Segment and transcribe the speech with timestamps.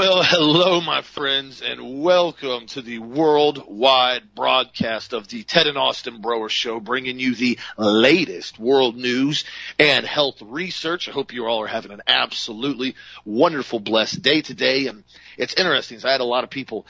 [0.00, 6.22] Well, hello, my friends, and welcome to the worldwide broadcast of the Ted and Austin
[6.22, 9.44] Broer Show, bringing you the latest world news
[9.78, 11.06] and health research.
[11.06, 12.94] I hope you all are having an absolutely
[13.26, 14.86] wonderful, blessed day today.
[14.86, 15.04] And
[15.36, 16.00] it's interesting.
[16.02, 16.86] I had a lot of people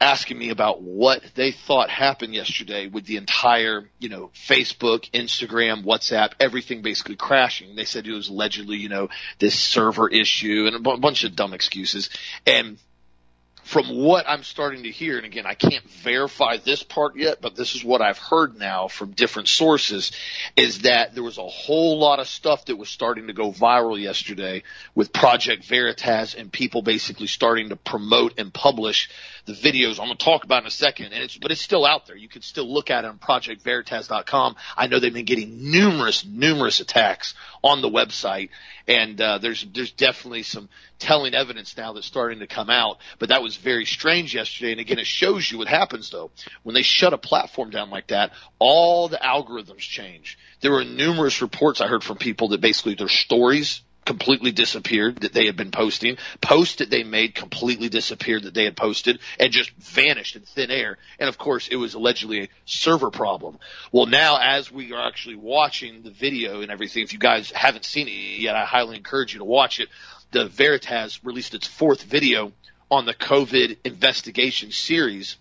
[0.00, 5.84] asking me about what they thought happened yesterday with the entire, you know, Facebook, Instagram,
[5.84, 7.76] WhatsApp, everything basically crashing.
[7.76, 9.08] They said it was allegedly, you know,
[9.38, 12.08] this server issue and a b- bunch of dumb excuses.
[12.46, 12.78] And
[13.62, 17.54] from what I'm starting to hear, and again, I can't verify this part yet, but
[17.54, 20.12] this is what I've heard now from different sources,
[20.56, 24.00] is that there was a whole lot of stuff that was starting to go viral
[24.00, 24.62] yesterday
[24.94, 29.08] with Project Veritas and people basically starting to promote and publish
[29.46, 31.12] the videos I'm going to talk about in a second.
[31.12, 32.16] And it's, but it's still out there.
[32.16, 34.56] You can still look at it on projectveritas.com.
[34.76, 38.50] I know they've been getting numerous, numerous attacks on the website.
[38.90, 42.98] And, uh, there's, there's definitely some telling evidence now that's starting to come out.
[43.20, 44.72] But that was very strange yesterday.
[44.72, 46.32] And again, it shows you what happens though.
[46.64, 50.38] When they shut a platform down like that, all the algorithms change.
[50.60, 53.80] There were numerous reports I heard from people that basically their stories
[54.10, 56.16] completely disappeared that they had been posting.
[56.40, 60.72] Posts that they made completely disappeared that they had posted and just vanished in thin
[60.72, 60.98] air.
[61.20, 63.60] And of course, it was allegedly a server problem.
[63.92, 67.84] Well, now as we are actually watching the video and everything, if you guys haven't
[67.84, 69.88] seen it yet, I highly encourage you to watch it.
[70.32, 72.50] The Veritas released its fourth video
[72.90, 75.36] on the COVID investigation series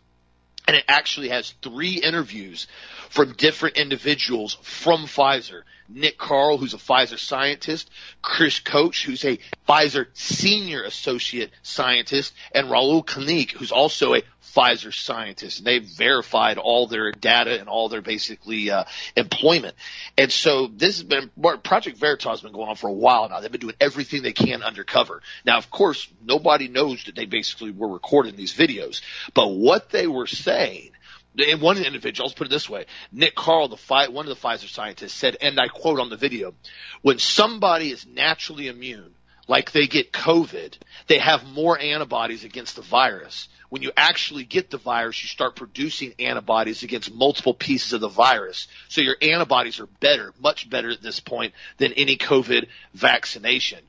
[0.68, 2.68] and it actually has three interviews
[3.10, 5.64] from different individuals from Pfizer.
[5.90, 7.90] Nick Karl, who's a Pfizer scientist,
[8.22, 14.22] Chris Koch, who's a Pfizer senior associate scientist, and Raul Koenig, who's also a
[14.56, 15.60] Pfizer scientist.
[15.60, 18.84] And they've verified all their data and all their basically uh,
[19.16, 19.76] employment.
[20.18, 21.32] And so this has been
[21.64, 23.40] Project Veritas has been going on for a while now.
[23.40, 25.22] They've been doing everything they can undercover.
[25.46, 29.02] Now, of course, nobody knows that they basically were recording these videos,
[29.34, 30.92] but what they were saying
[31.36, 35.14] one individual, let's put it this way, Nick Karl, the one of the Pfizer scientists
[35.14, 36.54] said, and I quote on the video,
[37.02, 39.14] when somebody is naturally immune,
[39.48, 40.76] like they get COVID,
[41.08, 43.50] they have more antibodies against the virus.
[43.70, 48.08] When you actually get the virus, you start producing antibodies against multiple pieces of the
[48.08, 48.68] virus.
[48.90, 53.80] So your antibodies are better, much better at this point than any COVID vaccination.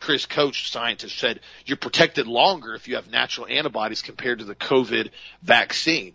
[0.00, 4.54] Chris Koch, scientist, said you're protected longer if you have natural antibodies compared to the
[4.54, 5.10] COVID
[5.42, 6.14] vaccine.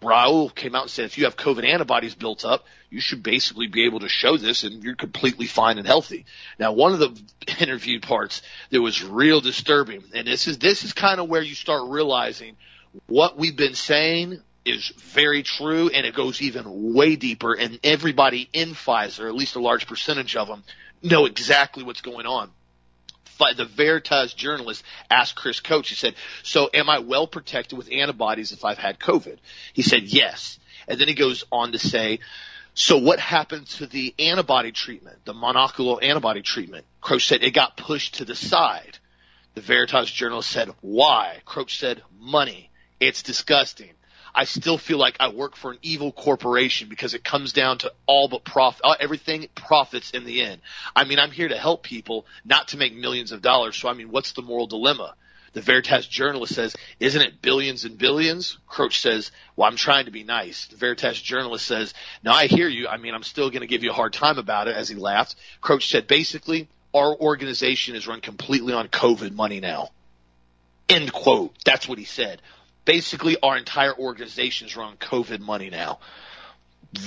[0.00, 3.66] Raul came out and said if you have COVID antibodies built up, you should basically
[3.66, 6.24] be able to show this and you're completely fine and healthy.
[6.58, 7.20] Now, one of the
[7.60, 11.54] interview parts that was real disturbing, and this is, this is kind of where you
[11.54, 12.56] start realizing
[13.06, 18.48] what we've been saying is very true and it goes even way deeper and everybody
[18.52, 20.64] in Pfizer, at least a large percentage of them,
[21.02, 22.50] know exactly what's going on
[23.56, 28.52] the Veritas journalist asked Chris Koch, he said, so am I well protected with antibodies
[28.52, 29.38] if I've had COVID?
[29.72, 30.58] He said, yes.
[30.86, 32.20] And then he goes on to say,
[32.74, 36.84] so what happened to the antibody treatment, the monoclonal antibody treatment?
[37.00, 38.98] Koch said it got pushed to the side.
[39.54, 41.38] The Veritas journalist said, why?
[41.44, 42.70] Koch said, money.
[43.00, 43.90] It's disgusting.
[44.34, 47.92] I still feel like I work for an evil corporation because it comes down to
[48.06, 50.60] all but profit, uh, everything profits in the end.
[50.94, 53.76] I mean, I'm here to help people, not to make millions of dollars.
[53.76, 55.14] So I mean, what's the moral dilemma?
[55.52, 58.58] The Veritas journalist says, isn't it billions and billions?
[58.68, 60.68] Koch says, well, I'm trying to be nice.
[60.68, 61.92] The Veritas journalist says,
[62.22, 62.86] now I hear you.
[62.86, 64.94] I mean, I'm still going to give you a hard time about it as he
[64.94, 65.34] laughed.
[65.60, 69.88] Koch said, basically, our organization is run completely on COVID money now.
[70.88, 71.52] End quote.
[71.64, 72.40] That's what he said
[72.90, 76.00] basically our entire organization is run COVID money now.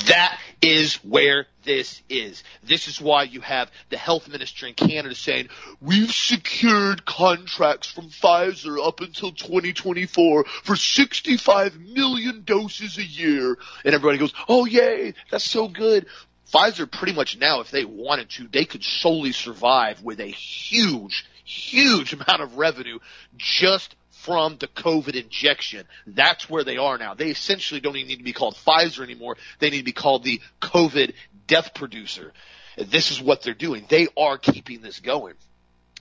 [0.07, 2.41] That is where this is.
[2.63, 5.50] This is why you have the health minister in Canada saying,
[5.81, 13.57] we've secured contracts from Pfizer up until 2024 for 65 million doses a year.
[13.83, 16.06] And everybody goes, oh yay, that's so good.
[16.53, 21.25] Pfizer pretty much now, if they wanted to, they could solely survive with a huge,
[21.44, 23.00] huge amount of revenue
[23.36, 25.86] just from the COVID injection.
[26.08, 27.14] That's where they are now.
[27.14, 29.36] They essentially don't even need to be called Pfizer anymore.
[29.60, 31.14] They need to be called the COVID
[31.46, 32.31] death producer.
[32.78, 33.86] This is what they're doing.
[33.90, 35.34] They are keeping this going.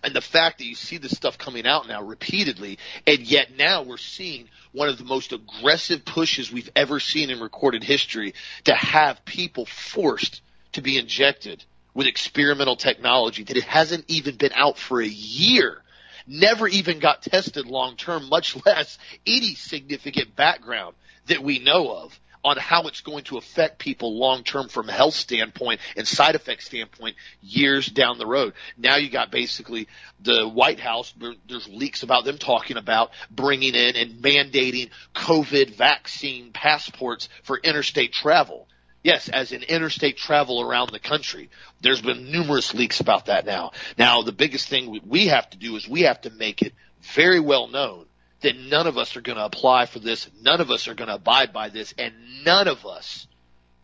[0.05, 3.83] And the fact that you see this stuff coming out now repeatedly, and yet now
[3.83, 8.35] we're seeing one of the most aggressive pushes we've ever seen in recorded history
[8.65, 10.43] to have people forced
[10.73, 15.82] to be injected with experimental technology that it hasn't even been out for a year
[16.27, 20.95] never even got tested long term, much less any significant background
[21.27, 24.93] that we know of on how it's going to affect people long term from a
[24.93, 28.53] health standpoint and side effect standpoint years down the road.
[28.77, 29.89] Now you got basically
[30.21, 31.15] the White House,
[31.49, 38.13] there's leaks about them talking about bringing in and mandating COVID vaccine passports for interstate
[38.13, 38.67] travel.
[39.03, 41.51] Yes, as in interstate travel around the country.
[41.81, 43.73] There's been numerous leaks about that now.
[43.99, 46.73] Now, the biggest thing we have to do is we have to make it
[47.15, 48.07] very well known
[48.43, 51.09] that none of us are going to apply for this, none of us are going
[51.09, 52.13] to abide by this, and
[52.45, 53.27] none of us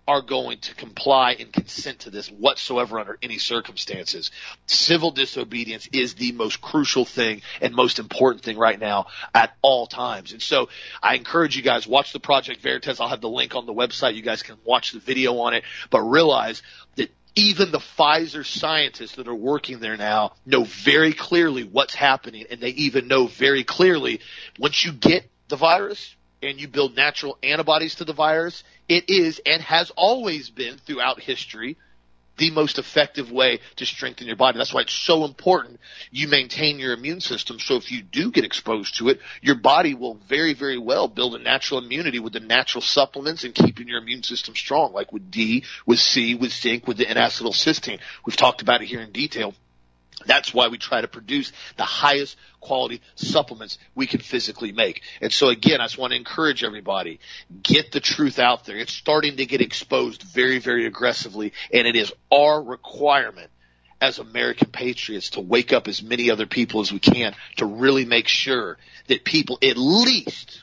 [0.08, 4.30] are going to comply and consent to this whatsoever under any circumstances.
[4.66, 9.86] Civil disobedience is the most crucial thing and most important thing right now at all
[9.86, 10.32] times.
[10.32, 10.70] And so
[11.02, 13.00] I encourage you guys, watch the Project Veritas.
[13.00, 14.14] I'll have the link on the website.
[14.14, 16.62] You guys can watch the video on it, but realize
[16.96, 22.46] that even the Pfizer scientists that are working there now know very clearly what's happening
[22.50, 24.20] and they even know very clearly
[24.58, 29.40] once you get the virus, and you build natural antibodies to the virus, it is
[29.44, 31.76] and has always been throughout history
[32.38, 34.56] the most effective way to strengthen your body.
[34.56, 35.80] That's why it's so important
[36.10, 37.58] you maintain your immune system.
[37.58, 41.34] So if you do get exposed to it, your body will very, very well build
[41.34, 45.30] a natural immunity with the natural supplements and keeping your immune system strong, like with
[45.30, 47.98] D, with C, with zinc, with the N-acetylcysteine.
[48.24, 49.54] We've talked about it here in detail.
[50.26, 55.02] That's why we try to produce the highest quality supplements we can physically make.
[55.20, 57.20] And so again, I just want to encourage everybody,
[57.62, 58.76] get the truth out there.
[58.76, 63.50] It's starting to get exposed very, very aggressively and it is our requirement
[64.00, 68.04] as American patriots to wake up as many other people as we can to really
[68.04, 68.78] make sure
[69.08, 70.62] that people at least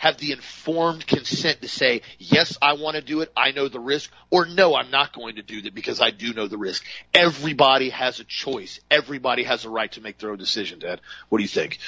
[0.00, 3.30] have the informed consent to say, yes, I want to do it.
[3.36, 6.32] I know the risk or no, I'm not going to do that because I do
[6.32, 6.86] know the risk.
[7.12, 8.80] Everybody has a choice.
[8.90, 11.02] Everybody has a right to make their own decision, Dad.
[11.28, 11.80] What do you think?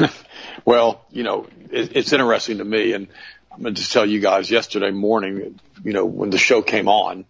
[0.64, 3.08] well, you know, it, it's interesting to me and
[3.52, 7.26] I'm going to tell you guys yesterday morning, you know, when the show came on,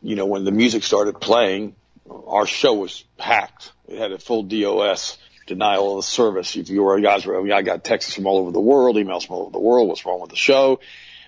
[0.00, 1.76] you know, when the music started playing,
[2.08, 3.72] our show was packed.
[3.86, 5.18] It had a full DOS
[5.50, 6.56] denial of the service.
[6.56, 8.96] If you were guys were, I, mean, I got texts from all over the world,
[8.96, 9.88] emails from all over the world.
[9.88, 10.80] What's wrong with the show?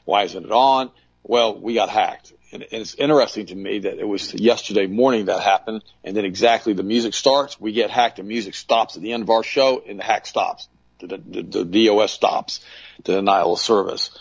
[0.04, 0.90] Why isn't it on?
[1.24, 2.32] Well, we got hacked.
[2.52, 5.82] And, it's interesting to me that it was yesterday morning that happened.
[6.04, 9.24] And then exactly the music starts, we get hacked, the music stops at the end
[9.24, 10.68] of our show and the hack stops.
[11.00, 12.64] The, the, the DOS stops,
[13.02, 14.16] the denial of service.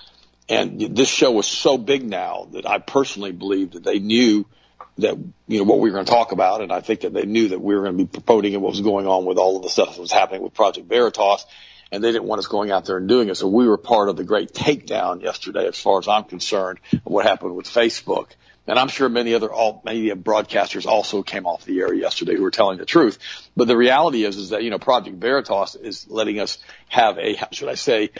[0.50, 4.48] And this show was so big now that I personally believe that they knew
[4.98, 5.18] that
[5.48, 7.50] you know what we were going to talk about, and I think that they knew
[7.50, 9.64] that we were going to be promoting and what was going on with all of
[9.64, 11.46] the stuff that was happening with Project Veritas,
[11.92, 13.36] and they didn't want us going out there and doing it.
[13.36, 17.02] So we were part of the great takedown yesterday, as far as I'm concerned, of
[17.04, 18.28] what happened with Facebook.
[18.68, 22.44] And I'm sure many other all media broadcasters also came off the air yesterday who
[22.44, 23.18] were telling the truth.
[23.58, 27.34] But the reality is, is that, you know, Project Veritas is letting us have a,
[27.36, 28.12] how should I say,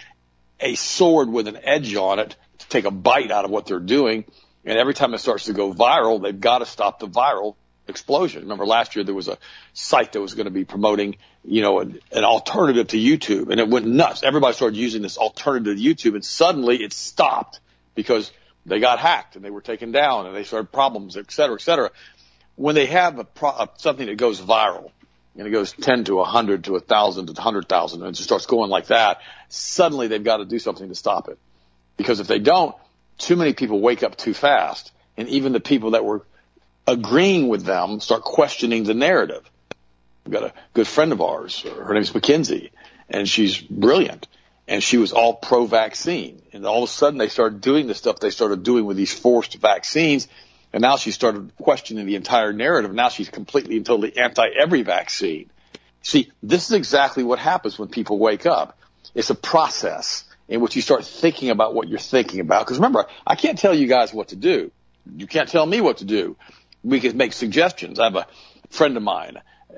[0.60, 3.80] a sword with an edge on it to take a bite out of what they're
[3.80, 4.26] doing
[4.66, 7.56] and every time it starts to go viral, they've got to stop the viral
[7.88, 8.44] explosion.
[8.44, 9.38] Remember last year there was a
[9.74, 13.60] site that was going to be promoting, you know, an, an, alternative to YouTube and
[13.60, 14.24] it went nuts.
[14.24, 17.60] Everybody started using this alternative to YouTube and suddenly it stopped
[17.96, 18.32] because
[18.66, 21.62] they got hacked and they were taken down and they started problems, et cetera, et
[21.62, 21.92] cetera.
[22.56, 24.92] When they have a pro- something that goes viral
[25.36, 28.70] and it goes 10 to 100 to 1,000 to 100,000 and it just starts going
[28.70, 31.40] like that, suddenly they've got to do something to stop it.
[31.98, 32.76] Because if they don't,
[33.22, 36.26] too many people wake up too fast, and even the people that were
[36.88, 39.50] agreeing with them start questioning the narrative.
[40.26, 41.64] We've got a good friend of ours.
[41.66, 42.72] Uh, her name's Mackenzie,
[43.10, 44.28] and she's brilliant.
[44.68, 46.42] And she was all pro-vaccine.
[46.54, 49.14] And all of a sudden, they started doing the stuff they started doing with these
[49.14, 50.28] forced vaccines.
[50.72, 52.94] And now she started questioning the entire narrative.
[52.94, 55.50] Now she's completely and totally anti every vaccine.
[56.04, 58.78] See, this is exactly what happens when people wake up.
[59.14, 62.66] It's a process in which you start thinking about what you're thinking about.
[62.66, 64.70] Because remember, I can't tell you guys what to do.
[65.16, 66.36] You can't tell me what to do.
[66.84, 68.00] We can make suggestions.
[68.00, 68.28] I have a
[68.70, 69.38] friend of mine.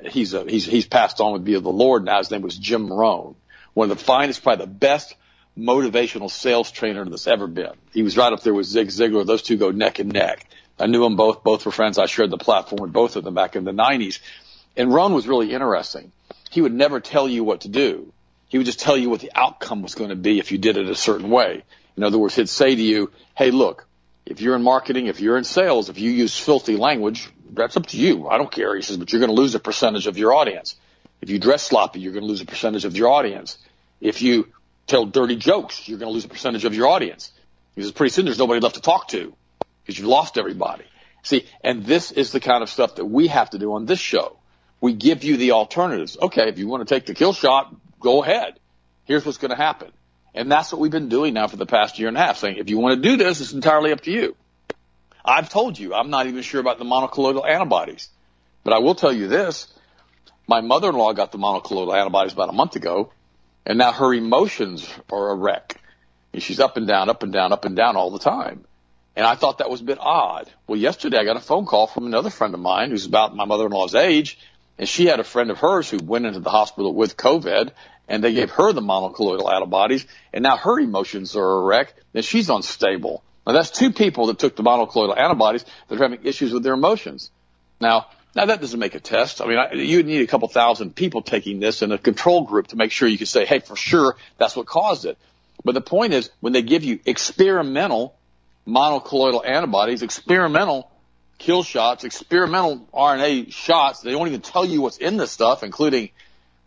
[0.10, 2.18] He's a, he's he's passed on with be of the Lord now.
[2.18, 3.36] His name was Jim Rohn,
[3.76, 5.16] one of the finest, probably the best
[5.56, 7.74] motivational sales trainer that's ever been.
[7.94, 9.28] He was right up there with Zig Ziglar.
[9.28, 10.44] Those two go neck and neck.
[10.80, 11.44] I knew them both.
[11.44, 12.00] Both were friends.
[12.00, 14.20] I shared the platform with both of them back in the 90s.
[14.76, 16.12] And Rohn was really interesting.
[16.50, 18.12] He would never tell you what to do.
[18.54, 20.78] He would just tell you what the outcome was going to be if you did
[20.78, 21.64] it a certain way.
[21.98, 23.88] In other words, he'd say to you, hey, look,
[24.28, 27.88] if you're in marketing, if you're in sales, if you use filthy language, that's up
[27.88, 28.28] to you.
[28.28, 28.76] I don't care.
[28.76, 30.76] He says, but you're going to lose a percentage of your audience.
[31.20, 33.58] If you dress sloppy, you're going to lose a percentage of your audience.
[34.00, 34.48] If you
[34.86, 37.32] tell dirty jokes, you're going to lose a percentage of your audience.
[37.74, 39.34] He says, pretty soon there's nobody left to talk to
[39.82, 40.86] because you've lost everybody.
[41.24, 44.00] See, and this is the kind of stuff that we have to do on this
[44.00, 44.38] show.
[44.80, 46.20] We give you the alternatives.
[46.22, 48.60] Okay, if you want to take the kill shot, go ahead.
[49.06, 49.92] Here's what's going to happen.
[50.36, 52.58] And that's what we've been doing now for the past year and a half, saying
[52.58, 54.36] if you want to do this, it's entirely up to you.
[55.26, 58.10] I've told you, I'm not even sure about the monoclonal antibodies.
[58.64, 59.68] But I will tell you this.
[60.48, 63.12] My mother-in-law got the monoclonal antibodies about a month ago,
[63.66, 65.80] and now her emotions are a wreck.
[66.34, 68.66] And she's up and down, up and down, up and down all the time.
[69.16, 70.50] And I thought that was a bit odd.
[70.68, 73.46] Well, yesterday I got a phone call from another friend of mine who's about my
[73.46, 74.40] mother-in-law's age,
[74.78, 77.72] and she had a friend of hers who went into the hospital with COVID,
[78.14, 82.24] and they gave her the monoclonal antibodies, and now her emotions are a wreck, and
[82.24, 83.24] she's unstable.
[83.48, 86.76] Now that's two people that took the monoclonal antibodies that are having issues with their
[86.76, 87.32] emotions.
[87.82, 88.06] Now,
[88.36, 89.42] now that doesn't make a test.
[89.42, 92.68] I mean, I, you need a couple thousand people taking this in a control group
[92.68, 95.18] to make sure you can say, hey, for sure, that's what caused it.
[95.66, 98.16] But the point is, when they give you experimental
[98.68, 100.92] monoclonal antibodies, experimental
[101.40, 106.12] kill shots, experimental RNA shots, they don't even tell you what's in this stuff, including,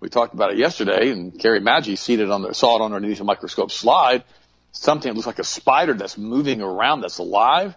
[0.06, 4.22] we talked about it yesterday, and Carrie Madej on saw it underneath a microscope slide,
[4.70, 7.76] something that looks like a spider that's moving around that's alive,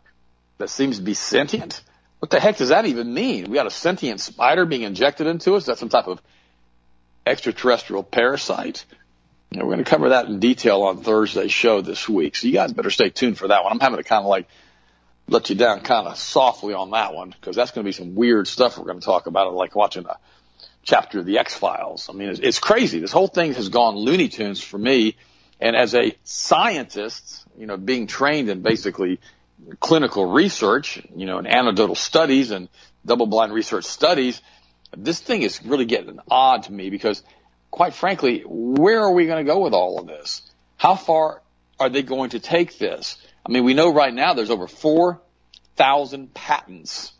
[0.60, 1.82] that seems to be sentient.
[2.20, 3.50] What the heck does that even mean?
[3.50, 5.66] We got a sentient spider being injected into us?
[5.66, 6.22] That's some type of
[7.26, 8.86] extraterrestrial parasite?
[9.52, 12.36] we're going to cover that in detail on Thursday's show this week.
[12.36, 13.74] So you guys better stay tuned for that one.
[13.74, 14.48] I'm having to kind of like
[15.28, 18.14] let you down kind of softly on that one because that's going to be some
[18.14, 20.20] weird stuff we're going to talk about, like watching a
[20.84, 22.10] chapter of the X Files.
[22.10, 23.00] I mean, it's, it's crazy.
[23.00, 25.16] This whole thing has gone Looney Tunes for me.
[25.60, 29.20] And as a scientist, you know, being trained in basically
[29.80, 32.70] clinical research, you know, and anecdotal studies and
[33.06, 34.42] double blind research studies,
[34.98, 37.22] this thing is really getting odd to me because
[37.72, 40.42] quite frankly, where are we going to go with all of this?
[40.78, 41.42] How far
[41.80, 43.18] are they going to take this?
[43.46, 47.14] I mean, we know right now there's over 4,000 patents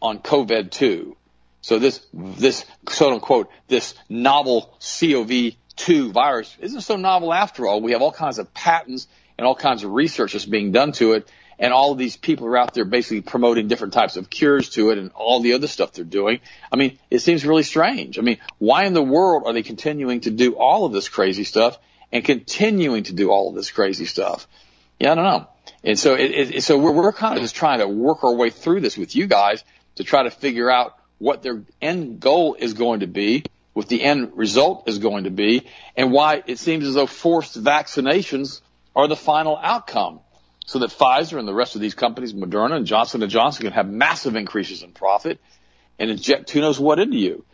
[0.00, 1.14] on COVID-2.
[1.62, 7.80] So this, this quote unquote, this novel COV2 virus isn't so novel after all.
[7.80, 11.12] We have all kinds of patents and all kinds of research that's being done to
[11.12, 14.70] it and all of these people are out there basically promoting different types of cures
[14.70, 16.40] to it and all the other stuff they're doing.
[16.72, 18.18] I mean, it seems really strange.
[18.18, 21.44] I mean, why in the world are they continuing to do all of this crazy
[21.44, 21.78] stuff
[22.10, 24.48] and continuing to do all of this crazy stuff?
[24.98, 25.48] Yeah, I don't know.
[25.84, 28.48] And so, it, it, so we're, we're kind of just trying to work our way
[28.48, 29.62] through this with you guys
[29.96, 34.02] to try to figure out what their end goal is going to be, what the
[34.02, 38.62] end result is going to be, and why it seems as though forced vaccinations
[38.96, 40.20] are the final outcome
[40.66, 43.72] so that Pfizer and the rest of these companies, Moderna and Johnson & Johnson can
[43.72, 45.38] have massive increases in profit
[45.98, 47.44] and inject who knows what into you.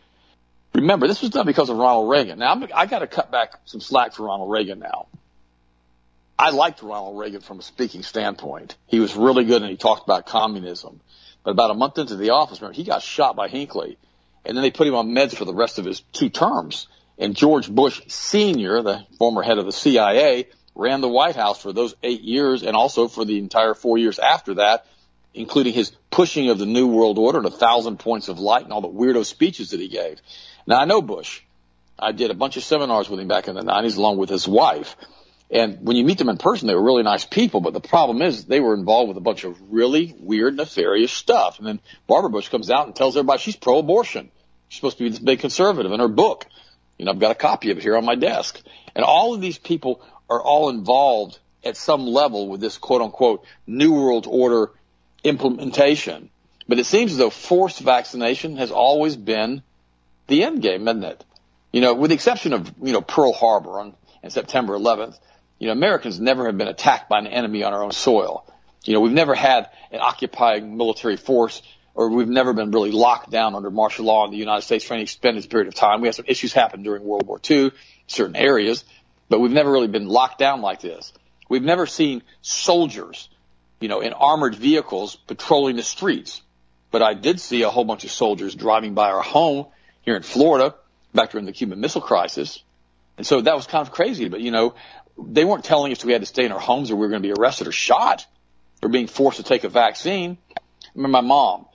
[0.73, 2.39] Remember, this was done because of Ronald Reagan.
[2.39, 5.07] Now, I'm, I got to cut back some slack for Ronald Reagan now.
[6.39, 8.77] I liked Ronald Reagan from a speaking standpoint.
[8.85, 11.01] He was really good and he talked about communism.
[11.47, 13.97] But about a month into the office, remember, he got shot by Hinckley.
[14.43, 16.87] And then they put him on meds for the rest of his two terms.
[17.17, 21.71] And George Bush Sr., the former head of the CIA, ran the White House for
[21.71, 24.87] those eight years and also for the entire four years after that,
[25.33, 28.73] including his pushing of the New World Order and a thousand points of light and
[28.73, 30.19] all the weirdo speeches that he gave.
[30.67, 31.43] Now I know Bush.
[31.97, 34.49] I did a bunch of seminars with him back in the 90s along with his
[34.49, 34.97] wife.
[35.49, 37.61] And when you meet them in person, they were really nice people.
[37.61, 41.57] But the problem is they were involved with a bunch of really weird, nefarious stuff.
[41.59, 44.29] And then Barbara Bush comes out and tells everybody she's pro-abortion.
[44.67, 46.45] She's supposed to be this big conservative in her book.
[46.97, 48.61] You know, I've got a copy of it here on my desk.
[48.93, 53.45] And all of these people are all involved at some level with this quote unquote
[53.65, 54.71] New World Order
[55.23, 56.29] implementation.
[56.67, 59.63] But it seems as though forced vaccination has always been
[60.27, 61.23] the end game, hasn't it?
[61.71, 65.17] You know, with the exception of, you know, Pearl Harbor on, on September 11th,
[65.59, 68.45] you know, Americans never have been attacked by an enemy on our own soil.
[68.83, 71.61] You know, we've never had an occupying military force
[71.97, 74.93] or we've never been really locked down under martial law in the United States for
[74.93, 75.99] any extended period of time.
[75.99, 77.71] We had some issues happen during World War II,
[78.05, 78.85] certain areas,
[79.29, 81.11] but we've never really been locked down like this.
[81.49, 83.29] We've never seen soldiers,
[83.79, 86.43] you know, in armored vehicles patrolling the streets.
[86.91, 89.65] But I did see a whole bunch of soldiers driving by our home
[90.01, 90.75] here in Florida
[91.15, 92.63] back during the Cuban Missile Crisis.
[93.17, 94.29] And so that was kind of crazy.
[94.29, 94.75] But, you know,
[95.17, 97.21] they weren't telling us we had to stay in our homes or we were going
[97.21, 98.25] to be arrested or shot
[98.81, 100.37] or being forced to take a vaccine.
[100.55, 100.61] I
[100.95, 101.65] remember my mom.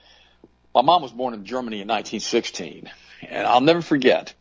[0.75, 2.91] My mom was born in Germany in 1916.
[3.29, 4.35] And I'll never forget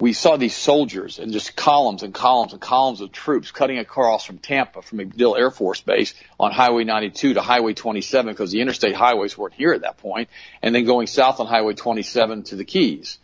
[0.00, 4.24] we saw these soldiers and just columns and columns and columns of troops cutting across
[4.24, 8.62] from Tampa, from MacDill Air Force Base on Highway 92 to Highway 27 because the
[8.62, 10.30] interstate highways weren't here at that point,
[10.62, 13.18] and then going south on Highway 27 to the Keys.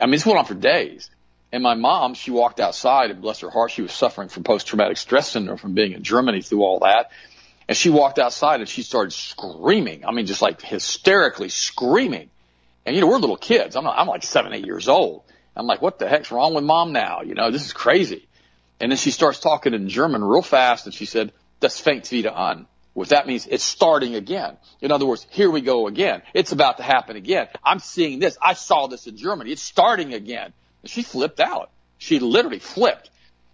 [0.00, 1.08] I mean, this went on for days.
[1.50, 4.98] And my mom, she walked outside and bless her heart, she was suffering from post-traumatic
[4.98, 7.10] stress syndrome from being in Germany through all that.
[7.68, 10.04] And she walked outside and she started screaming.
[10.04, 12.30] I mean, just like hysterically screaming.
[12.84, 13.76] And you know, we're little kids.
[13.76, 15.22] I'm not, I'm like seven, eight years old.
[15.56, 17.22] I'm like, what the heck's wrong with mom now?
[17.22, 18.28] You know, this is crazy.
[18.80, 22.32] And then she starts talking in German real fast and she said, das fängt wieder
[22.34, 22.66] an.
[22.94, 24.56] What that means, it's starting again.
[24.80, 26.22] In other words, here we go again.
[26.34, 27.48] It's about to happen again.
[27.62, 28.36] I'm seeing this.
[28.40, 29.52] I saw this in Germany.
[29.52, 30.52] It's starting again.
[30.84, 31.70] She flipped out.
[31.98, 33.10] She literally flipped.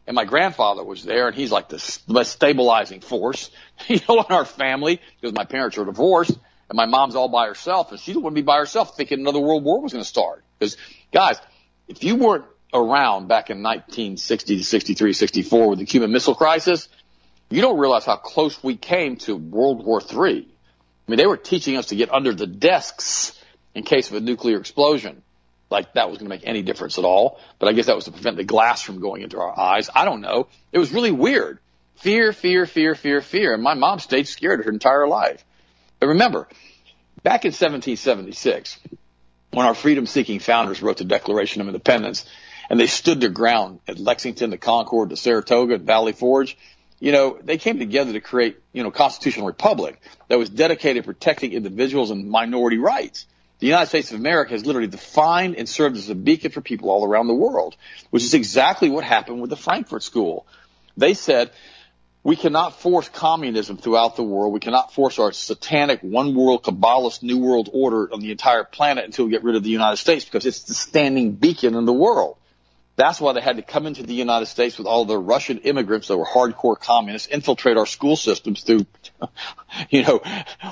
[0.06, 3.50] And my grandfather was there and he's like the most stabilizing force,
[3.88, 6.38] you know, in our family because my parents are divorced
[6.68, 9.64] and my mom's all by herself and she wouldn't be by herself thinking another world
[9.64, 10.44] war was going to start.
[10.58, 10.76] Because
[11.12, 11.38] guys,
[11.88, 16.88] if you weren't around back in 1960 to 63, 64 with the Cuban Missile Crisis,
[17.48, 20.48] you don't realize how close we came to World War III.
[21.06, 23.38] I mean, they were teaching us to get under the desks
[23.74, 25.22] in case of a nuclear explosion.
[25.70, 27.40] Like that was going to make any difference at all.
[27.58, 29.90] But I guess that was to prevent the glass from going into our eyes.
[29.94, 30.48] I don't know.
[30.72, 31.58] It was really weird.
[31.96, 33.54] Fear, fear, fear, fear, fear.
[33.54, 35.44] And my mom stayed scared her entire life.
[36.00, 36.48] But remember,
[37.22, 38.78] back in 1776,
[39.52, 42.26] when our freedom seeking founders wrote the Declaration of Independence
[42.68, 46.56] and they stood their ground at Lexington, the Concord, the Saratoga, and Valley Forge,
[47.00, 51.02] you know, they came together to create, you know, a constitutional republic that was dedicated
[51.02, 53.26] to protecting individuals and minority rights.
[53.60, 56.90] The United States of America has literally defined and served as a beacon for people
[56.90, 57.76] all around the world,
[58.10, 60.46] which is exactly what happened with the Frankfurt School.
[60.96, 61.50] They said,
[62.24, 64.54] we cannot force communism throughout the world.
[64.54, 69.04] We cannot force our satanic one world Kabbalist new world order on the entire planet
[69.04, 71.92] until we get rid of the United States because it's the standing beacon in the
[71.92, 72.38] world.
[72.96, 76.08] That's why they had to come into the United States with all the Russian immigrants
[76.08, 78.86] that were hardcore communists, infiltrate our school systems through,
[79.90, 80.22] you know,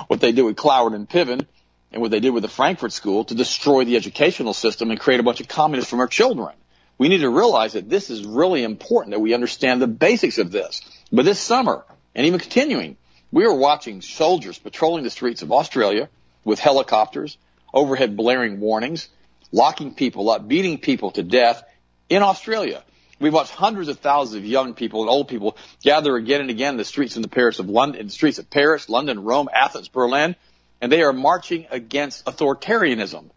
[0.07, 1.45] what they do with Cloward and Piven
[1.93, 5.19] and what they did with the Frankfurt School to destroy the educational system and create
[5.19, 6.55] a bunch of communists from our children.
[6.97, 10.51] We need to realize that this is really important that we understand the basics of
[10.51, 10.81] this.
[11.11, 11.85] But this summer,
[12.15, 12.97] and even continuing,
[13.31, 16.09] we were watching soldiers patrolling the streets of Australia
[16.43, 17.37] with helicopters,
[17.73, 19.07] overhead blaring warnings,
[19.51, 21.63] locking people up, beating people to death,
[22.09, 22.83] in Australia.
[23.19, 26.73] We've watched hundreds of thousands of young people and old people gather again and again
[26.73, 29.47] in the streets in the Paris of London, in the streets of Paris, London, Rome,
[29.53, 30.35] Athens, Berlin,
[30.83, 33.29] and they are marching against authoritarianism.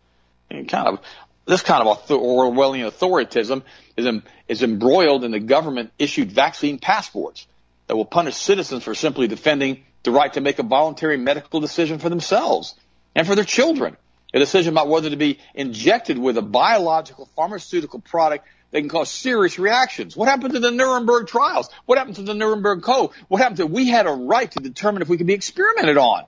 [0.50, 1.00] And kind of
[1.44, 3.62] this kind of Orwellian authoritism
[3.96, 7.46] is, is embroiled in the government issued vaccine passports
[7.86, 12.00] that will punish citizens for simply defending the right to make a voluntary medical decision
[12.00, 12.74] for themselves
[13.14, 13.96] and for their children.
[14.34, 19.08] A decision about whether to be injected with a biological pharmaceutical product that can cause
[19.08, 20.16] serious reactions.
[20.16, 21.70] What happened to the Nuremberg trials?
[21.84, 23.10] What happened to the Nuremberg Code?
[23.28, 26.24] What happened to we had a right to determine if we could be experimented on?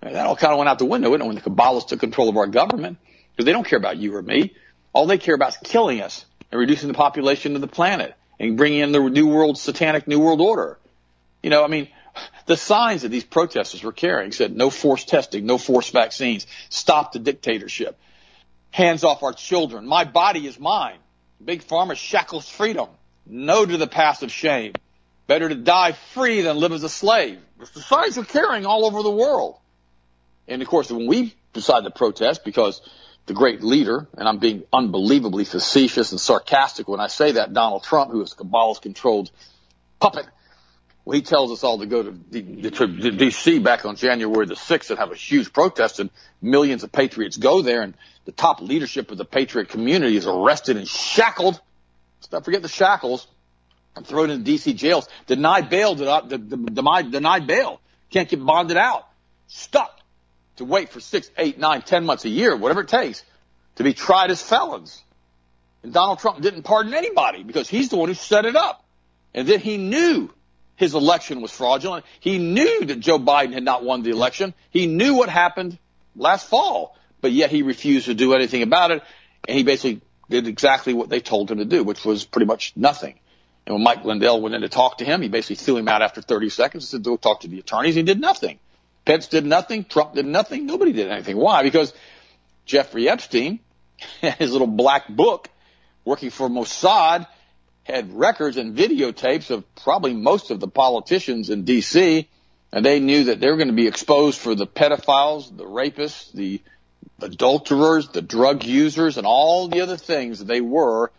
[0.00, 2.46] That all kind of went out the window, when the Kabbalists took control of our
[2.46, 2.98] government
[3.32, 4.54] because they don't care about you or me.
[4.92, 8.56] All they care about is killing us and reducing the population of the planet and
[8.56, 10.78] bringing in the new world satanic new world order.
[11.42, 11.88] You know, I mean,
[12.46, 17.12] the signs that these protesters were carrying said no forced testing, no forced vaccines, stop
[17.12, 17.98] the dictatorship,
[18.70, 20.98] hands off our children, my body is mine.
[21.44, 22.88] Big Pharma shackles freedom.
[23.26, 24.72] No to the passive shame.
[25.26, 27.40] Better to die free than live as a slave.
[27.60, 29.58] It's the signs we're carrying all over the world.
[30.48, 32.80] And of course, when we decided to protest because
[33.26, 37.82] the great leader, and I'm being unbelievably facetious and sarcastic when I say that, Donald
[37.82, 39.30] Trump, who is a Kabbalist controlled
[39.98, 40.26] puppet,
[41.04, 43.60] well, he tells us all to go to, D- to D.C.
[43.60, 47.62] back on January the 6th and have a huge protest, and millions of patriots go
[47.62, 51.60] there, and the top leadership of the patriot community is arrested and shackled.
[52.32, 53.28] Not forget the shackles
[53.94, 54.74] and thrown in D.C.
[54.74, 55.08] jails.
[55.26, 57.80] Denied bail, denied bail.
[58.10, 59.06] Can't get bonded out.
[59.46, 59.96] Stuck
[60.56, 63.24] to wait for six, eight, nine, ten months a year, whatever it takes,
[63.76, 65.02] to be tried as felons.
[65.82, 68.84] And Donald Trump didn't pardon anybody because he's the one who set it up.
[69.34, 70.30] And then he knew
[70.76, 72.04] his election was fraudulent.
[72.20, 74.54] He knew that Joe Biden had not won the election.
[74.70, 75.78] He knew what happened
[76.14, 79.02] last fall, but yet he refused to do anything about it.
[79.46, 82.72] And he basically did exactly what they told him to do, which was pretty much
[82.76, 83.18] nothing.
[83.66, 86.02] And when Mike Lindell went in to talk to him, he basically threw him out
[86.02, 87.94] after 30 seconds and said, go talk to the attorneys.
[87.94, 88.58] He did nothing.
[89.06, 89.84] Pence did nothing.
[89.84, 90.66] Trump did nothing.
[90.66, 91.36] Nobody did anything.
[91.36, 91.62] Why?
[91.62, 91.94] Because
[92.66, 93.60] Jeffrey Epstein,
[94.20, 95.48] his little black book,
[96.04, 97.26] working for Mossad,
[97.84, 102.28] had records and videotapes of probably most of the politicians in D.C.,
[102.72, 106.32] and they knew that they were going to be exposed for the pedophiles, the rapists,
[106.32, 106.60] the
[107.22, 111.12] adulterers, the drug users, and all the other things they were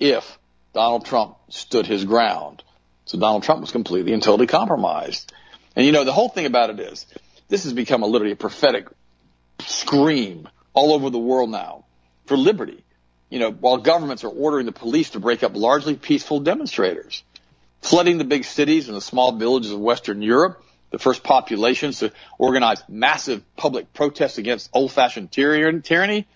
[0.00, 0.38] if
[0.72, 2.62] Donald Trump stood his ground.
[3.04, 5.30] So Donald Trump was completely and totally compromised.
[5.76, 7.06] And you know, the whole thing about it is,
[7.48, 8.88] this has become a literally a prophetic
[9.60, 11.84] scream all over the world now
[12.26, 12.84] for liberty.
[13.30, 17.22] You know, while governments are ordering the police to break up largely peaceful demonstrators,
[17.80, 22.12] flooding the big cities and the small villages of Western Europe, the first populations to
[22.38, 26.26] organize massive public protests against old-fashioned tyranny.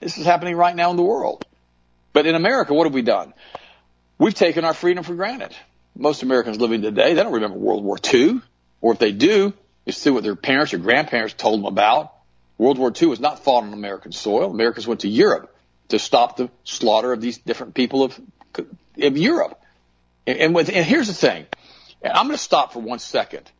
[0.00, 1.44] This is happening right now in the world.
[2.12, 3.34] But in America, what have we done?
[4.20, 5.56] we've taken our freedom for granted.
[5.96, 8.40] Most Americans living today, they don't remember World War II,
[8.80, 9.52] or if they do,
[9.90, 12.12] it's through what their parents or grandparents told them about.
[12.58, 14.50] World War II was not fought on American soil.
[14.50, 15.54] Americans went to Europe
[15.88, 18.20] to stop the slaughter of these different people of,
[19.00, 19.60] of Europe.
[20.26, 21.46] And, and, with, and here's the thing.
[22.02, 23.50] And I'm going to stop for one second.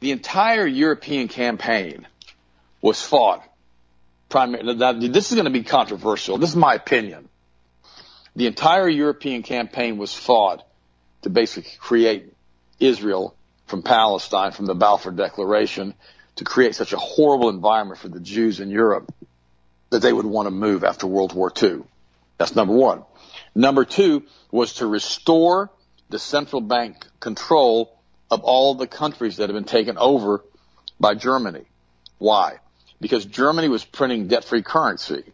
[0.00, 2.06] The entire European campaign
[2.80, 3.42] was fought
[4.28, 5.08] primarily.
[5.08, 6.38] This is going to be controversial.
[6.38, 7.28] This is my opinion.
[8.34, 10.66] The entire European campaign was fought
[11.22, 12.32] to basically create
[12.80, 13.36] Israel
[13.72, 15.94] from Palestine, from the Balfour Declaration,
[16.36, 19.10] to create such a horrible environment for the Jews in Europe
[19.88, 21.80] that they would want to move after World War II.
[22.36, 23.02] That's number one.
[23.54, 25.70] Number two was to restore
[26.10, 27.98] the central bank control
[28.30, 30.44] of all the countries that have been taken over
[31.00, 31.64] by Germany.
[32.18, 32.58] Why?
[33.00, 35.24] Because Germany was printing debt-free currency.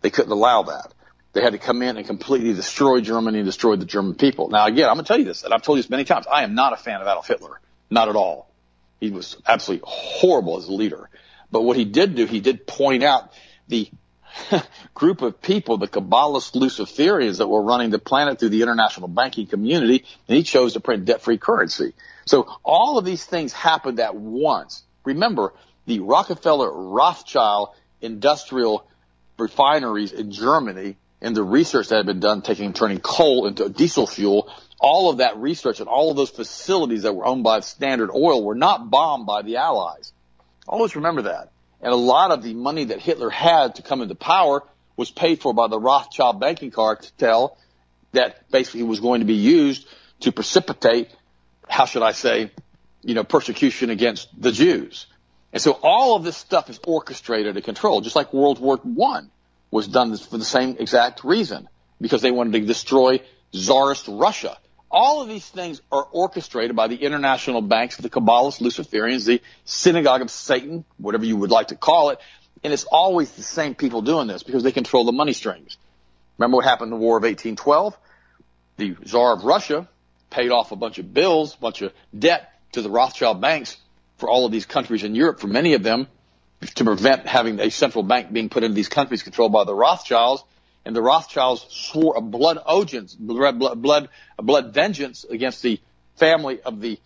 [0.00, 0.94] They couldn't allow that.
[1.34, 4.48] They had to come in and completely destroy Germany and destroy the German people.
[4.48, 6.26] Now again, I'm going to tell you this, and I've told you this many times.
[6.26, 7.60] I am not a fan of Adolf Hitler.
[7.92, 8.50] Not at all.
[9.00, 11.10] He was absolutely horrible as a leader.
[11.50, 13.30] But what he did do, he did point out
[13.68, 13.90] the
[14.94, 19.46] group of people, the Kabbalist Luciferians that were running the planet through the international banking
[19.46, 21.92] community, and he chose to print debt-free currency.
[22.24, 24.84] So all of these things happened at once.
[25.04, 25.52] Remember,
[25.84, 28.86] the Rockefeller Rothschild industrial
[29.38, 34.06] refineries in Germany and the research that had been done taking turning coal into diesel
[34.06, 34.50] fuel,
[34.82, 38.42] all of that research and all of those facilities that were owned by Standard Oil
[38.44, 40.12] were not bombed by the Allies.
[40.66, 41.52] Always remember that.
[41.80, 44.62] And a lot of the money that Hitler had to come into power
[44.96, 47.56] was paid for by the Rothschild banking cartel
[48.10, 49.86] that basically was going to be used
[50.20, 51.10] to precipitate,
[51.68, 52.50] how should I say,
[53.02, 55.06] you know, persecution against the Jews.
[55.52, 59.30] And so all of this stuff is orchestrated and controlled, just like World War One
[59.70, 61.68] was done for the same exact reason,
[62.00, 63.20] because they wanted to destroy
[63.52, 64.58] Tsarist Russia.
[64.92, 70.20] All of these things are orchestrated by the international banks, the Kabbalists, Luciferians, the synagogue
[70.20, 72.18] of Satan, whatever you would like to call it.
[72.62, 75.78] And it's always the same people doing this because they control the money strings.
[76.36, 77.96] Remember what happened in the War of 1812?
[78.76, 79.88] The Tsar of Russia
[80.28, 83.78] paid off a bunch of bills, a bunch of debt to the Rothschild banks
[84.18, 86.06] for all of these countries in Europe, for many of them,
[86.74, 90.44] to prevent having a central bank being put into these countries controlled by the Rothschilds
[90.84, 95.80] and the Rothschilds swore a blood oath, blood, blood, blood vengeance against the
[96.16, 96.98] family of the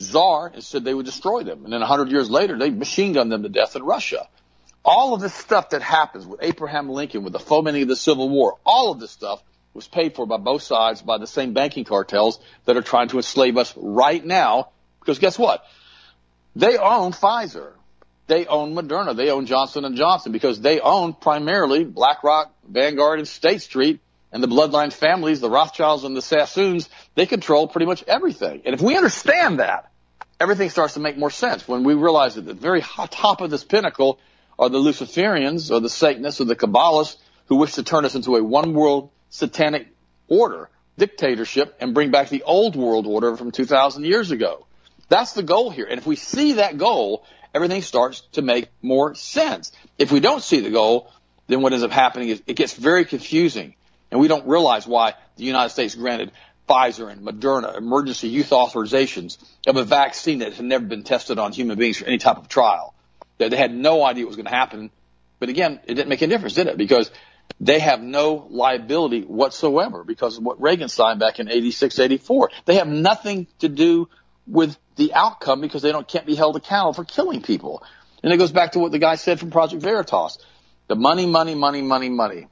[0.00, 1.64] czar and said they would destroy them.
[1.64, 4.28] And then a hundred years later, they machine gunned them to death in Russia.
[4.84, 8.28] All of this stuff that happens with Abraham Lincoln, with the fomenting of the Civil
[8.28, 9.42] War, all of this stuff
[9.74, 13.16] was paid for by both sides by the same banking cartels that are trying to
[13.16, 14.70] enslave us right now.
[15.00, 15.64] Because guess what?
[16.54, 17.72] They own Pfizer
[18.26, 23.28] they own Moderna, they own Johnson and Johnson because they own primarily BlackRock, Vanguard, and
[23.28, 24.00] State Street,
[24.32, 26.88] and the bloodline families, the Rothschilds and the Sassoons.
[27.14, 28.62] They control pretty much everything.
[28.64, 29.90] And if we understand that,
[30.40, 33.64] everything starts to make more sense when we realize that the very top of this
[33.64, 34.18] pinnacle
[34.58, 38.36] are the Luciferians or the Satanists or the Kabbalists who wish to turn us into
[38.36, 39.88] a one world satanic
[40.28, 44.66] order, dictatorship, and bring back the old world order from 2,000 years ago.
[45.08, 45.86] That's the goal here.
[45.88, 47.24] And if we see that goal,
[47.56, 49.72] everything starts to make more sense.
[49.98, 51.10] If we don't see the goal,
[51.46, 53.74] then what ends up happening is it gets very confusing
[54.10, 56.32] and we don't realize why the United States granted
[56.68, 61.52] Pfizer and Moderna emergency youth authorizations of a vaccine that had never been tested on
[61.52, 62.94] human beings for any type of trial.
[63.38, 64.90] That they had no idea what was going to happen.
[65.38, 66.76] But again, it didn't make any difference, did it?
[66.76, 67.10] Because
[67.60, 72.50] they have no liability whatsoever because of what Reagan signed back in 86, 84.
[72.64, 74.08] They have nothing to do
[74.46, 77.82] with the outcome because they don't can't be held accountable for killing people.
[78.22, 80.38] And it goes back to what the guy said from Project Veritas.
[80.88, 82.48] The money, money, money, money, money.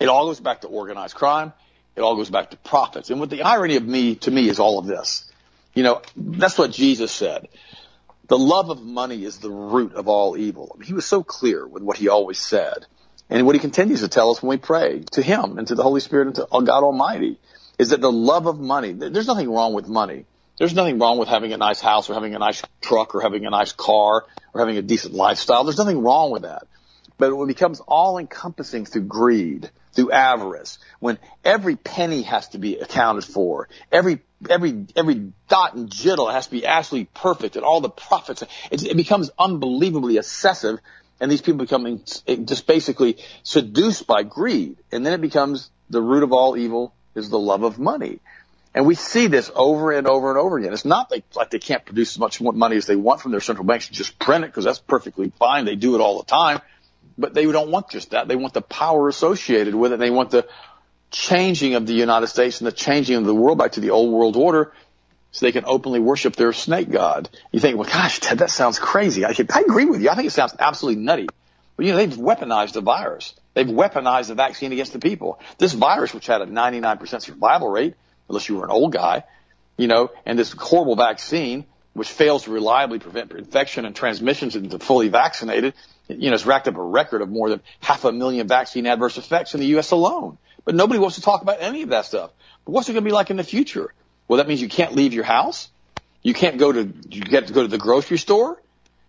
[0.00, 1.52] It all goes back to organized crime.
[1.96, 3.10] It all goes back to profits.
[3.10, 5.30] And what the irony of me, to me, is all of this.
[5.74, 7.48] You know, that's what Jesus said.
[8.26, 10.72] The love of money is the root of all evil.
[10.74, 12.86] I mean, he was so clear with what he always said.
[13.30, 15.82] And what he continues to tell us when we pray to him and to the
[15.82, 17.38] Holy Spirit and to God Almighty
[17.78, 20.26] is that the love of money, there's nothing wrong with money.
[20.56, 23.44] There's nothing wrong with having a nice house or having a nice truck or having
[23.44, 25.64] a nice car or having a decent lifestyle.
[25.64, 26.66] There's nothing wrong with that.
[27.18, 32.76] But it becomes all encompassing through greed, through avarice, when every penny has to be
[32.78, 37.80] accounted for, every every every dot and jittle has to be absolutely perfect, and all
[37.80, 40.80] the profits, it, it becomes unbelievably obsessive,
[41.20, 42.02] and these people become
[42.44, 47.30] just basically seduced by greed, and then it becomes the root of all evil is
[47.30, 48.18] the love of money.
[48.74, 50.72] And we see this over and over and over again.
[50.72, 53.64] It's not like, they can't produce as much money as they want from their central
[53.64, 55.64] banks just print it because that's perfectly fine.
[55.64, 56.60] They do it all the time.
[57.16, 58.26] But they don't want just that.
[58.26, 60.00] They want the power associated with it.
[60.00, 60.48] They want the
[61.12, 64.12] changing of the United States and the changing of the world back to the old
[64.12, 64.72] world order
[65.30, 67.28] so they can openly worship their snake god.
[67.52, 69.24] You think, well, gosh, Ted, that sounds crazy.
[69.24, 70.10] I, I agree with you.
[70.10, 71.28] I think it sounds absolutely nutty.
[71.76, 73.34] But you know, they've weaponized the virus.
[73.54, 75.38] They've weaponized the vaccine against the people.
[75.58, 77.94] This virus, which had a 99% survival rate,
[78.28, 79.24] unless you were an old guy,
[79.76, 84.78] you know, and this horrible vaccine, which fails to reliably prevent infection and transmissions into
[84.78, 85.74] fully vaccinated,
[86.08, 89.16] you know, it's racked up a record of more than half a million vaccine adverse
[89.16, 89.90] effects in the U.S.
[89.90, 90.38] alone.
[90.64, 92.30] But nobody wants to talk about any of that stuff.
[92.64, 93.92] But what's it going to be like in the future?
[94.28, 95.68] Well, that means you can't leave your house.
[96.22, 98.60] You can't go to, you get to go to the grocery store.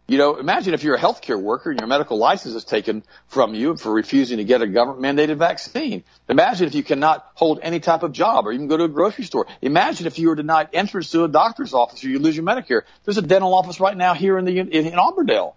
[0.07, 3.55] You know, imagine if you're a healthcare worker and your medical license is taken from
[3.55, 6.03] you for refusing to get a government mandated vaccine.
[6.29, 9.23] Imagine if you cannot hold any type of job or even go to a grocery
[9.23, 9.47] store.
[9.63, 12.83] Imagine if you were denied entrance to a doctor's office or you lose your Medicare.
[13.03, 15.55] There's a dental office right now here in the, in, in Auburndale,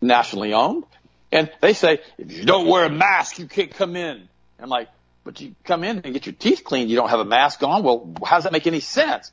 [0.00, 0.84] nationally owned.
[1.30, 4.26] And they say, if you don't wear a mask, you can't come in.
[4.58, 4.88] I'm like,
[5.22, 7.82] but you come in and get your teeth cleaned, you don't have a mask on.
[7.82, 9.30] Well, how does that make any sense?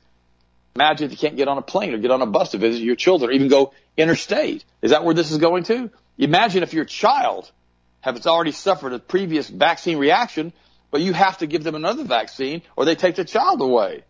[0.74, 2.82] Imagine if you can't get on a plane or get on a bus to visit
[2.82, 4.64] your children or even go interstate.
[4.82, 5.90] Is that where this is going to?
[6.18, 7.50] Imagine if your child
[8.00, 10.52] has already suffered a previous vaccine reaction,
[10.90, 14.04] but you have to give them another vaccine or they take the child away.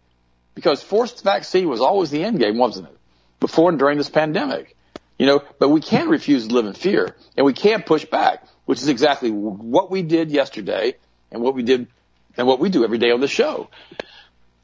[0.55, 2.96] Because forced vaccine was always the end game, wasn't it?
[3.38, 4.77] Before and during this pandemic.
[5.18, 8.44] You know, but we can't refuse to live in fear and we can't push back,
[8.64, 10.94] which is exactly what we did yesterday
[11.31, 11.88] and what we did
[12.37, 13.68] and what we do every day on the show.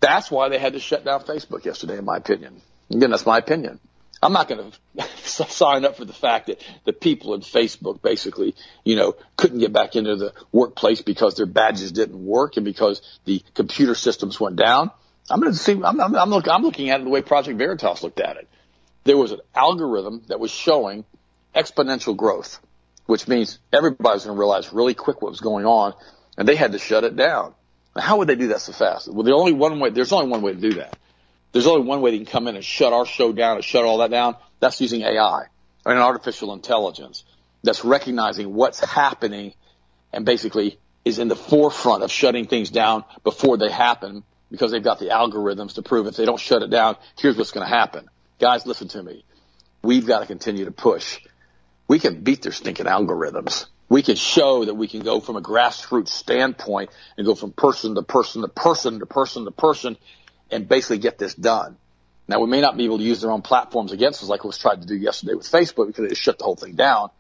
[0.01, 2.61] That's why they had to shut down Facebook yesterday, in my opinion.
[2.91, 3.81] Again, that's my opinion.
[4.23, 8.55] I'm not going to sign up for the fact that the people in Facebook basically,
[8.85, 13.03] you know, couldn't get back into the workplace because their badges didn't work and because
[13.25, 14.91] the computer systems went down.
[15.29, 15.73] I'm going to see.
[15.73, 18.49] I'm, I'm, I'm, look, I'm looking at it the way Project Veritas looked at it.
[19.05, 21.05] There was an algorithm that was showing
[21.55, 22.61] exponential growth,
[23.07, 25.95] which means everybody's going to realize really quick what was going on,
[26.37, 27.55] and they had to shut it down.
[27.99, 29.09] How would they do that so fast?
[29.13, 29.91] Well, the only one way.
[29.91, 30.95] There's only one way to do that
[31.57, 33.83] there's only one way they can come in and shut our show down and shut
[33.87, 34.37] all that down.
[34.61, 35.45] That's using AI
[35.87, 37.25] and artificial intelligence
[37.63, 39.55] that's recognizing what's happening
[40.13, 44.85] and basically is in the forefront of shutting things down before they happen because they've
[44.85, 47.75] got the algorithms to prove if they don't shut it down, here's what's going to
[47.75, 48.07] happen.
[48.39, 49.25] Guys, listen to me.
[49.81, 51.21] We've got to continue to push.
[51.89, 53.65] We can beat their stinking algorithms.
[53.89, 57.95] We can show that we can go from a grassroots standpoint and go from person
[57.95, 59.97] to person to person to person to person
[60.51, 61.77] and basically get this done.
[62.29, 64.59] Now we may not be able to use their own platforms against us like was
[64.59, 67.11] tried to do yesterday with Facebook because they shut the whole thing down.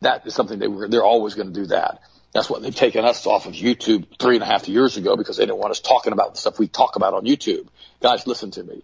[0.00, 2.00] That is something they were, they're always going to do that.
[2.32, 5.36] That's what they've taken us off of YouTube three and a half years ago because
[5.36, 7.66] they didn't want us talking about the stuff we talk about on YouTube.
[8.00, 8.82] Guys, listen to me.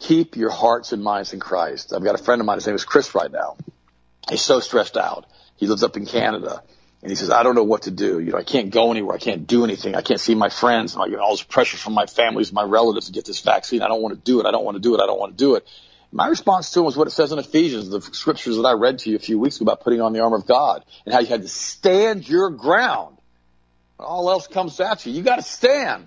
[0.00, 1.92] Keep your hearts and minds in Christ.
[1.92, 3.56] I've got a friend of mine, his name is Chris right now.
[4.28, 5.26] He's so stressed out.
[5.58, 6.62] He lives up in Canada
[7.02, 8.18] and he says, I don't know what to do.
[8.18, 9.14] You know, I can't go anywhere.
[9.14, 9.94] I can't do anything.
[9.94, 10.96] I can't see my friends.
[10.96, 13.82] I get all this pressure from my families, my relatives to get this vaccine.
[13.82, 14.46] I don't want to do it.
[14.46, 15.00] I don't want to do it.
[15.00, 15.66] I don't want to do it.
[16.10, 19.00] My response to him was what it says in Ephesians, the scriptures that I read
[19.00, 21.20] to you a few weeks ago about putting on the armor of God and how
[21.20, 23.18] you had to stand your ground.
[23.96, 26.06] When all else comes at you, you got to stand.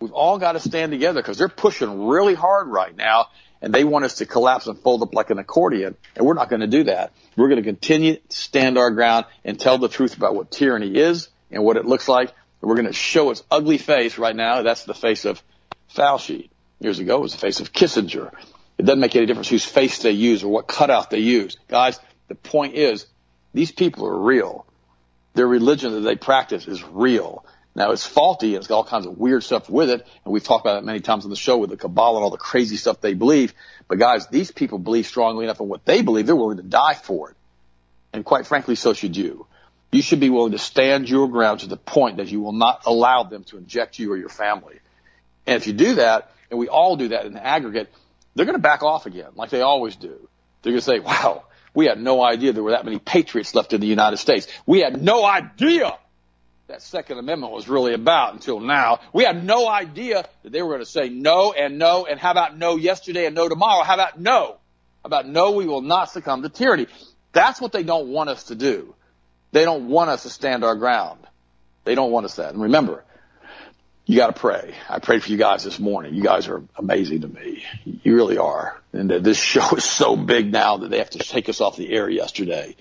[0.00, 3.28] We've all got to stand together because they're pushing really hard right now
[3.62, 6.50] and they want us to collapse and fold up like an accordion, and we're not
[6.50, 7.12] going to do that.
[7.36, 10.94] We're going to continue to stand our ground and tell the truth about what tyranny
[10.96, 12.32] is and what it looks like.
[12.60, 14.62] we're going to show its ugly face right now.
[14.62, 15.42] That's the face of
[15.94, 16.50] Fauci.
[16.80, 18.32] Years ago, it was the face of Kissinger.
[18.76, 21.56] It doesn't make any difference whose face they use or what cutout they use.
[21.68, 23.06] Guys, the point is,
[23.54, 24.66] these people are real.
[25.34, 27.44] Their religion that they practice is real.
[27.74, 30.06] Now it's faulty it's got all kinds of weird stuff with it.
[30.24, 32.30] And we've talked about it many times on the show with the Kabbalah and all
[32.30, 33.54] the crazy stuff they believe.
[33.88, 36.26] But guys, these people believe strongly enough in what they believe.
[36.26, 37.36] They're willing to die for it.
[38.12, 39.46] And quite frankly, so should you.
[39.90, 42.82] You should be willing to stand your ground to the point that you will not
[42.86, 44.80] allow them to inject you or your family.
[45.46, 47.92] And if you do that, and we all do that in the aggregate,
[48.34, 50.28] they're going to back off again, like they always do.
[50.62, 53.72] They're going to say, wow, we had no idea there were that many patriots left
[53.72, 54.46] in the United States.
[54.66, 55.98] We had no idea
[56.72, 59.00] that Second Amendment was really about until now.
[59.12, 62.30] We had no idea that they were going to say no and no and how
[62.30, 63.84] about no yesterday and no tomorrow?
[63.84, 64.56] How about no?
[65.04, 66.86] About no, we will not succumb to tyranny.
[67.32, 68.94] That's what they don't want us to do.
[69.50, 71.20] They don't want us to stand our ground.
[71.84, 72.54] They don't want us that.
[72.54, 73.04] And remember,
[74.06, 74.74] you got to pray.
[74.88, 76.14] I prayed for you guys this morning.
[76.14, 77.66] You guys are amazing to me.
[77.84, 78.80] You really are.
[78.94, 81.92] And this show is so big now that they have to take us off the
[81.92, 82.76] air yesterday.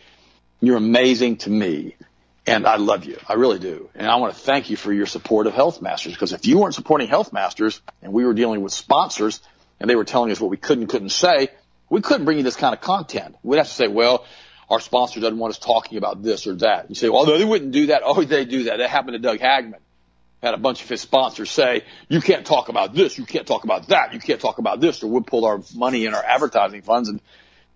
[0.62, 1.98] You're amazing to me.
[2.46, 3.18] And I love you.
[3.28, 3.90] I really do.
[3.94, 6.58] And I want to thank you for your support of Health Masters because if you
[6.58, 9.42] weren't supporting Health Masters and we were dealing with sponsors
[9.80, 11.50] and they were telling us what we could and couldn't say,
[11.90, 13.36] we couldn't bring you this kind of content.
[13.44, 14.26] We'd have to say, well,
[14.70, 16.90] our sponsor doesn't want us talking about this or that.
[16.90, 18.02] You say, well, no, they wouldn't do that.
[18.06, 18.78] Oh, they do that.
[18.78, 19.82] That happened to Doug Hagmann.
[20.42, 23.66] had a bunch of his sponsors say, you can't talk about this, you can't talk
[23.66, 26.82] about that, you can't talk about this, or we'll pull our money and our advertising
[26.82, 27.10] funds.
[27.10, 27.22] And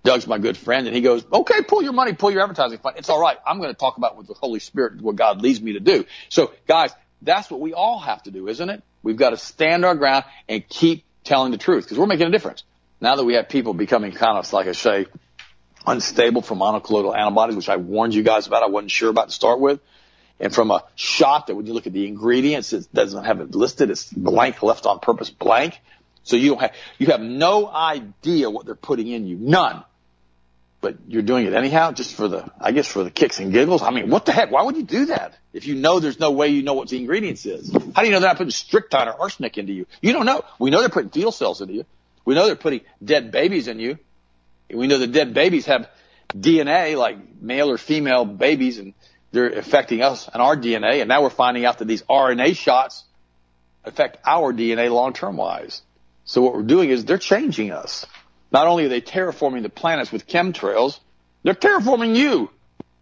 [0.06, 2.96] Doug's my good friend, and he goes, okay, pull your money, pull your advertising fund.
[2.98, 3.38] It's all right.
[3.46, 6.06] I'm going to talk about with the Holy Spirit what God leads me to do.
[6.30, 6.92] So guys,
[7.22, 8.84] that's what we all have to do, isn't it?
[9.04, 12.32] We've got to stand our ground and keep telling the truth because we're making a
[12.32, 12.64] difference.
[13.02, 15.08] Now that we have people becoming kind of, like I say,
[15.86, 19.34] unstable from monoclonal antibodies, which I warned you guys about, I wasn't sure about to
[19.34, 19.80] start with.
[20.40, 23.56] And from a shot that when you look at the ingredients, it doesn't have it
[23.56, 23.90] listed.
[23.90, 25.80] It's blank, left on purpose blank.
[26.24, 29.38] So you don't have, you have no idea what they're putting in you.
[29.38, 29.84] None.
[30.86, 33.82] But you're doing it anyhow, just for the, I guess for the kicks and giggles.
[33.82, 34.52] I mean, what the heck?
[34.52, 35.36] Why would you do that?
[35.52, 37.74] If you know there's no way you know what the ingredients is.
[37.74, 39.88] How do you know they're not putting strychnine or arsenic into you?
[40.00, 40.44] You don't know.
[40.60, 41.86] We know they're putting fetal cells into you.
[42.24, 43.98] We know they're putting dead babies in you.
[44.72, 45.90] We know the dead babies have
[46.32, 48.94] DNA, like male or female babies, and
[49.32, 51.00] they're affecting us and our DNA.
[51.02, 53.06] And now we're finding out that these RNA shots
[53.86, 55.82] affect our DNA long term wise.
[56.26, 58.06] So what we're doing is they're changing us.
[58.52, 61.00] Not only are they terraforming the planets with chemtrails,
[61.44, 62.50] they're terraforming you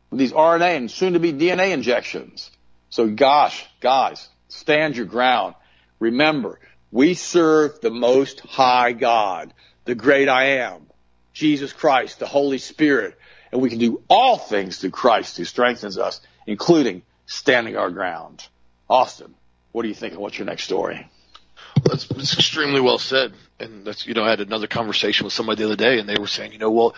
[0.10, 2.52] with these RNA and soon to be DNA injections.
[2.90, 5.56] So gosh, guys, stand your ground.
[6.00, 6.60] Remember,
[6.92, 9.54] we serve the most high God,
[9.86, 10.88] the great I am.
[11.34, 13.18] Jesus Christ, the Holy Spirit,
[13.52, 18.48] and we can do all things through Christ who strengthens us, including standing our ground.
[18.90, 19.34] Austin,
[19.72, 20.18] what do you think?
[20.18, 21.10] What's your next story?
[21.84, 23.34] That's, that's extremely well said.
[23.60, 26.18] And that's, you know, I had another conversation with somebody the other day and they
[26.18, 26.96] were saying, you know, well,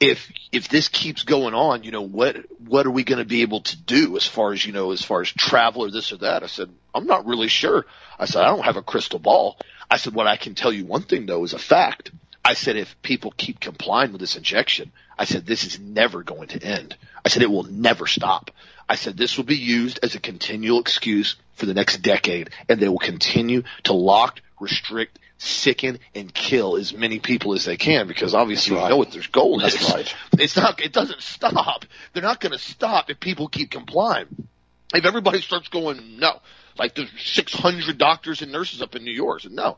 [0.00, 3.42] if, if this keeps going on, you know, what, what are we going to be
[3.42, 6.18] able to do as far as, you know, as far as travel or this or
[6.18, 6.42] that?
[6.42, 7.86] I said, I'm not really sure.
[8.18, 9.58] I said, I don't have a crystal ball.
[9.90, 12.10] I said, what I can tell you one thing though is a fact.
[12.44, 16.48] I said, if people keep complying with this injection, I said, this is never going
[16.48, 16.96] to end.
[17.24, 18.50] I said, it will never stop.
[18.88, 22.80] I said, this will be used as a continual excuse for the next decade and
[22.80, 28.08] they will continue to lock, restrict, sicken, and kill as many people as they can
[28.08, 28.84] because obviously right.
[28.84, 29.92] you know what their goal That's is.
[29.92, 30.14] Right.
[30.38, 31.84] It's not, it doesn't stop.
[32.12, 34.48] They're not going to stop if people keep complying.
[34.94, 36.40] If everybody starts going, no,
[36.78, 39.76] like there's 600 doctors and nurses up in New York, said, no,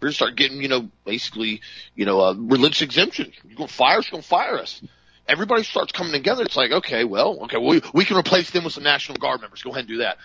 [0.00, 1.60] we're gonna start getting, you know, basically,
[1.94, 3.34] you know, uh, religious exemptions.
[3.44, 4.80] You're gonna fire us, you're gonna fire us.
[5.28, 6.44] Everybody starts coming together.
[6.44, 9.62] It's like, okay, well, okay, we we can replace them with some National Guard members.
[9.62, 10.18] Go ahead and do that.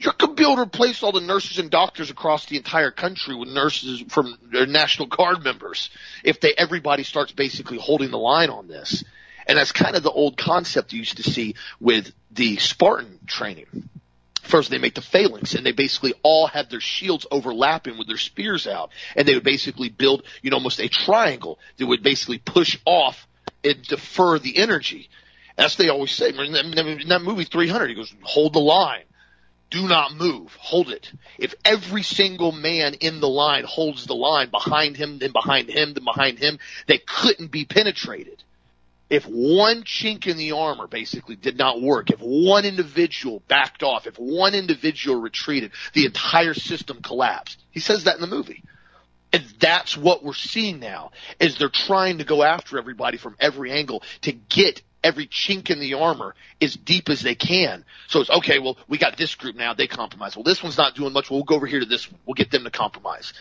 [0.00, 3.34] You could be able to replace all the nurses and doctors across the entire country
[3.36, 5.90] with nurses from National Guard members
[6.24, 9.04] if they everybody starts basically holding the line on this.
[9.46, 13.88] And that's kind of the old concept you used to see with the Spartan training
[14.50, 18.16] First, they make the phalanx, and they basically all have their shields overlapping with their
[18.16, 22.38] spears out, and they would basically build, you know, almost a triangle that would basically
[22.38, 23.26] push off
[23.64, 25.08] and defer the energy.
[25.58, 26.30] As they always say.
[26.30, 29.04] In that movie 300, he goes, "Hold the line,
[29.70, 34.48] do not move, hold it." If every single man in the line holds the line
[34.50, 38.42] behind him, then behind him, then behind him, they couldn't be penetrated
[39.10, 44.06] if one chink in the armor basically did not work, if one individual backed off,
[44.06, 47.60] if one individual retreated, the entire system collapsed.
[47.72, 48.62] He says that in the movie.
[49.32, 53.70] And that's what we're seeing now, is they're trying to go after everybody from every
[53.70, 57.84] angle to get every chink in the armor as deep as they can.
[58.08, 60.36] So it's okay, well, we got this group now, they compromise.
[60.36, 62.08] Well, this one's not doing much, well, we'll go over here to this.
[62.26, 63.32] We'll get them to compromise.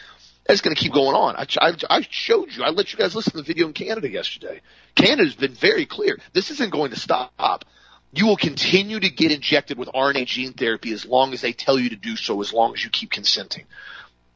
[0.47, 1.36] It's going to keep going on.
[1.36, 2.63] I, I, I showed you.
[2.63, 4.62] I let you guys listen to the video in Canada yesterday.
[4.95, 6.17] Canada's been very clear.
[6.34, 7.65] This isn't going to stop.
[8.12, 11.78] You will continue to get injected with RNA gene therapy as long as they tell
[11.78, 13.65] you to do so, as long as you keep consenting.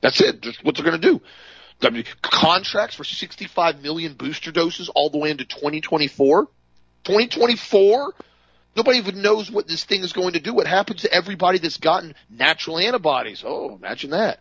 [0.03, 0.43] That's it.
[0.43, 1.21] That's what they're going to do.
[2.21, 6.45] Contracts for 65 million booster doses all the way into 2024.
[7.05, 8.13] 2024?
[8.75, 10.53] Nobody even knows what this thing is going to do.
[10.53, 13.43] What happens to everybody that's gotten natural antibodies?
[13.45, 14.39] Oh, imagine that.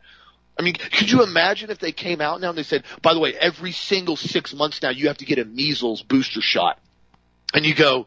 [0.59, 3.21] I mean, could you imagine if they came out now and they said, by the
[3.21, 6.79] way, every single six months now you have to get a measles booster shot.
[7.55, 8.07] And you go,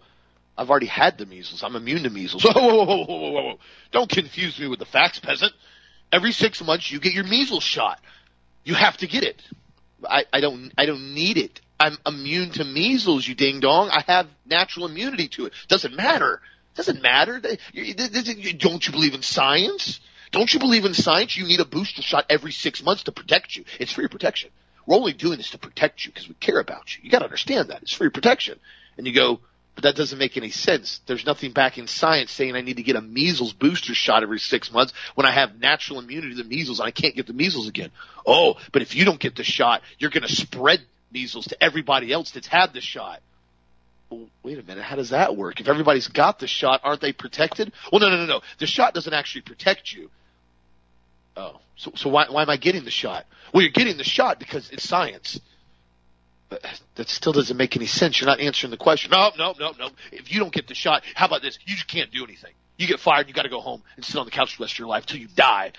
[0.58, 1.64] I've already had the measles.
[1.64, 2.44] I'm immune to measles.
[2.46, 3.60] Whoa, whoa, whoa, whoa, whoa, whoa.
[3.92, 5.54] Don't confuse me with the facts, peasant.
[6.12, 8.00] Every six months you get your measles shot.
[8.64, 9.42] You have to get it.
[10.08, 11.62] I, I don't, I don't need it.
[11.80, 13.90] I'm immune to measles, you ding dong.
[13.90, 15.54] I have natural immunity to it.
[15.68, 16.42] Doesn't matter.
[16.76, 17.40] Doesn't matter.
[17.40, 20.00] Don't you believe in science?
[20.32, 21.38] Don't you believe in science?
[21.38, 23.66] You need a booster shot every six months to protect you.
[23.80, 24.50] It's for your protection.
[24.86, 27.04] We're only doing this to protect you because we care about you.
[27.04, 27.82] You got to understand that.
[27.82, 28.60] It's for your protection.
[28.98, 29.40] And you go,
[29.76, 31.02] but that doesn't make any sense.
[31.06, 34.40] There's nothing back in science saying I need to get a measles booster shot every
[34.40, 37.34] six months when I have natural immunity to the measles and I can't get the
[37.34, 37.92] measles again.
[38.26, 42.12] Oh, but if you don't get the shot, you're going to spread measles to everybody
[42.12, 43.22] else that's had the shot.
[44.44, 44.84] Wait a minute.
[44.84, 45.60] How does that work?
[45.60, 47.74] If everybody's got the shot, aren't they protected?
[47.92, 48.42] Well, no, no, no, no.
[48.60, 50.10] The shot doesn't actually protect you
[51.38, 53.26] Oh, so so why why am I getting the shot?
[53.54, 55.40] Well, you're getting the shot because it's science.
[56.50, 58.20] That still doesn't make any sense.
[58.20, 59.12] You're not answering the question.
[59.12, 59.90] No, no, no, no.
[60.12, 61.58] If you don't get the shot, how about this?
[61.66, 62.54] You just can't do anything.
[62.78, 63.28] You get fired.
[63.28, 65.06] You got to go home and sit on the couch the rest of your life
[65.06, 65.72] till you die.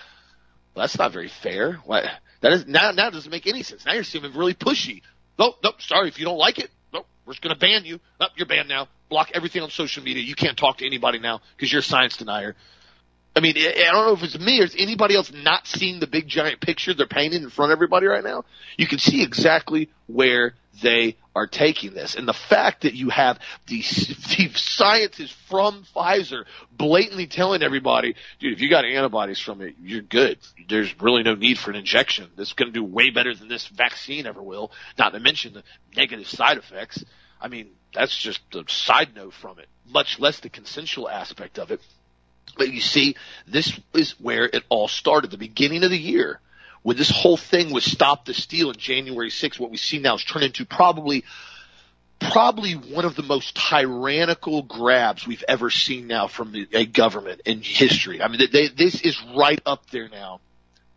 [0.75, 1.73] Well, that's not very fair.
[1.85, 2.05] What?
[2.41, 2.91] That is now.
[2.91, 3.85] Now doesn't make any sense.
[3.85, 5.01] Now you're seeming really pushy.
[5.39, 5.81] Nope, nope.
[5.81, 6.69] Sorry if you don't like it.
[6.93, 7.99] Nope, we're just going to ban you.
[8.19, 8.87] Nope, you're banned now.
[9.09, 10.23] Block everything on social media.
[10.23, 12.55] You can't talk to anybody now because you're a science denier.
[13.37, 16.07] I mean, I don't know if it's me or is anybody else not seeing the
[16.07, 18.45] big giant picture they're painting in front of everybody right now.
[18.77, 22.15] You can see exactly where they are taking this.
[22.15, 23.77] And the fact that you have the,
[24.37, 30.01] the scientists from Pfizer blatantly telling everybody, dude, if you got antibodies from it, you're
[30.01, 30.39] good.
[30.67, 32.31] There's really no need for an injection.
[32.35, 34.71] This is going to do way better than this vaccine ever will.
[34.97, 35.63] Not to mention the
[35.95, 37.05] negative side effects.
[37.39, 41.69] I mean, that's just a side note from it, much less the consensual aspect of
[41.69, 41.81] it.
[42.55, 43.15] But you see,
[43.47, 45.31] this is where it all started.
[45.31, 46.39] The beginning of the year,
[46.83, 50.15] when this whole thing was stop the steal in January 6th, what we see now
[50.15, 51.23] is turned into probably
[52.19, 57.61] probably one of the most tyrannical grabs we've ever seen now from a government in
[57.61, 58.21] history.
[58.21, 60.39] I mean, they, this is right up there now.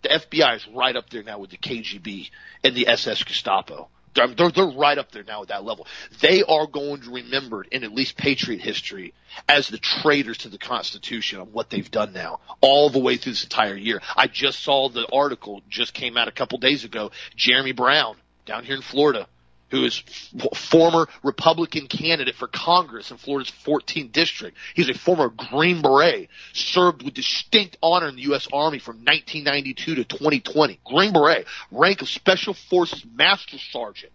[0.02, 2.30] The FBI is right up there now with the KGB
[2.64, 3.88] and the SS Gestapo.
[4.14, 5.86] They're, they're, right up there now at that level.
[6.20, 9.14] They are going to be remembered in at least Patriot history
[9.48, 13.32] as the traitors to the Constitution on what they've done now, all the way through
[13.32, 14.00] this entire year.
[14.16, 17.12] I just saw the article just came out a couple days ago.
[17.36, 19.28] Jeremy Brown down here in Florida
[19.70, 20.02] who is
[20.34, 24.56] f- former Republican candidate for Congress in Florida's 14th district.
[24.74, 28.48] He's a former Green Beret, served with distinct honor in the U.S.
[28.52, 30.80] Army from 1992 to 2020.
[30.84, 34.12] Green Beret, rank of Special Forces Master Sergeant.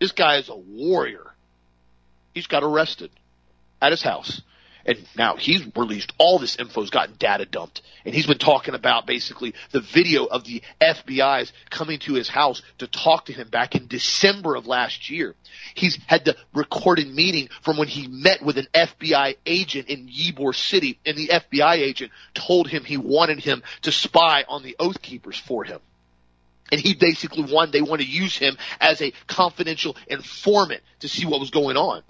[0.00, 1.26] This guy is a warrior.
[2.34, 3.10] He's got arrested
[3.80, 4.42] at his house
[4.84, 7.82] and now he's released all this info has gotten data dumped.
[8.04, 12.62] And he's been talking about basically the video of the FBI's coming to his house
[12.78, 15.34] to talk to him back in December of last year.
[15.74, 20.54] He's had the recorded meeting from when he met with an FBI agent in Ybor
[20.54, 25.00] City and the FBI agent told him he wanted him to spy on the Oath
[25.00, 25.80] Keepers for him.
[26.70, 31.26] And he basically wanted, they want to use him as a confidential informant to see
[31.26, 32.02] what was going on.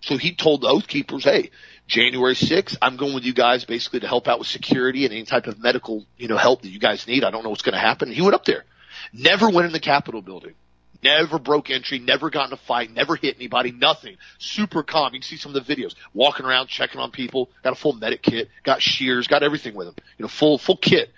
[0.00, 1.50] So he told the Oath Keepers, hey,
[1.86, 5.24] January 6th, I'm going with you guys basically to help out with security and any
[5.24, 7.24] type of medical, you know, help that you guys need.
[7.24, 8.08] I don't know what's going to happen.
[8.08, 8.64] And he went up there.
[9.12, 10.54] Never went in the Capitol building.
[11.02, 14.16] Never broke entry, never got in a fight, never hit anybody, nothing.
[14.38, 15.12] Super calm.
[15.12, 15.94] You can see some of the videos.
[16.14, 19.88] Walking around, checking on people, got a full medic kit, got shears, got everything with
[19.88, 19.94] him.
[20.16, 21.10] You know, full, full kit.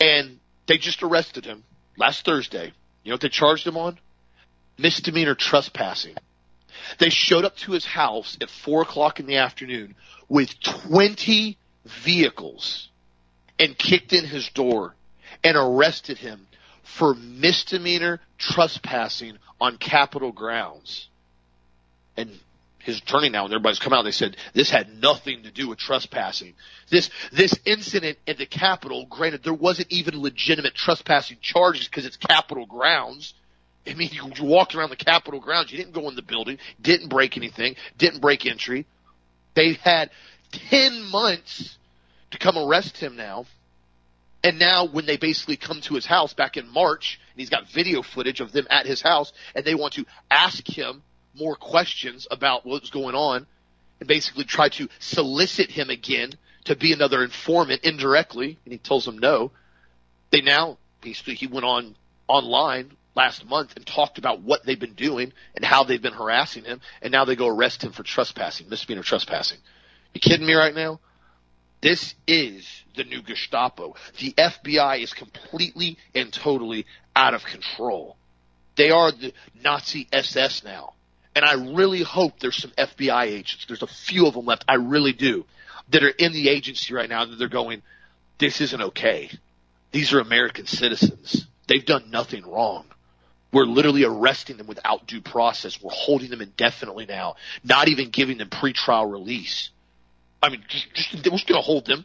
[0.00, 1.62] And they just arrested him
[1.96, 2.72] last Thursday.
[3.04, 3.98] You know what they charged him on?
[4.76, 6.16] Misdemeanor trespassing.
[6.98, 9.94] They showed up to his house at four o'clock in the afternoon
[10.28, 12.88] with 20 vehicles
[13.58, 14.94] and kicked in his door
[15.44, 16.46] and arrested him
[16.82, 21.08] for misdemeanor trespassing on Capitol grounds.
[22.16, 22.30] And
[22.78, 25.78] his attorney now, and everybody's come out, they said this had nothing to do with
[25.78, 26.54] trespassing.
[26.88, 32.16] This, this incident at the Capitol, granted, there wasn't even legitimate trespassing charges because it's
[32.16, 33.34] Capitol grounds.
[33.88, 35.70] I mean, you, you walked around the Capitol grounds.
[35.70, 38.86] You didn't go in the building, didn't break anything, didn't break entry.
[39.54, 40.10] They had
[40.52, 41.78] 10 months
[42.30, 43.46] to come arrest him now.
[44.44, 47.68] And now when they basically come to his house back in March, and he's got
[47.68, 51.02] video footage of them at his house, and they want to ask him
[51.34, 53.46] more questions about what's going on,
[54.00, 56.32] and basically try to solicit him again
[56.64, 59.50] to be another informant indirectly, and he tells them no.
[60.30, 61.96] They now, basically, he went on
[62.28, 66.64] online last month and talked about what they've been doing and how they've been harassing
[66.64, 69.58] him, and now they go arrest him for trespassing, misdemeanor trespassing.
[70.14, 71.00] You kidding me right now?
[71.80, 73.94] This is the new Gestapo.
[74.18, 78.16] The FBI is completely and totally out of control.
[78.76, 79.32] They are the
[79.62, 80.94] Nazi SS now.
[81.34, 83.66] And I really hope there's some FBI agents.
[83.66, 84.64] There's a few of them left.
[84.66, 85.44] I really do.
[85.90, 87.82] That are in the agency right now that they're going,
[88.38, 89.30] this isn't okay.
[89.92, 91.46] These are American citizens.
[91.66, 92.86] They've done nothing wrong.
[93.52, 95.80] We're literally arresting them without due process.
[95.82, 99.70] We're holding them indefinitely now, not even giving them pretrial release.
[100.42, 102.04] I mean, just, just, we're just going to hold them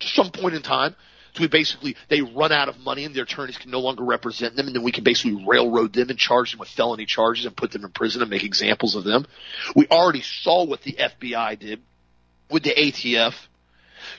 [0.00, 0.94] to some point in time.
[1.34, 4.54] So we basically, they run out of money and their attorneys can no longer represent
[4.54, 7.56] them and then we can basically railroad them and charge them with felony charges and
[7.56, 9.24] put them in prison and make examples of them.
[9.74, 11.80] We already saw what the FBI did
[12.50, 13.34] with the ATF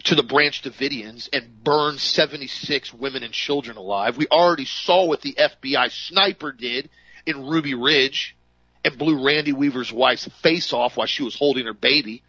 [0.05, 4.17] to the Branch Davidians and burned 76 women and children alive.
[4.17, 6.89] We already saw what the FBI sniper did
[7.25, 8.35] in Ruby Ridge
[8.83, 12.21] and blew Randy Weaver's wife's face off while she was holding her baby.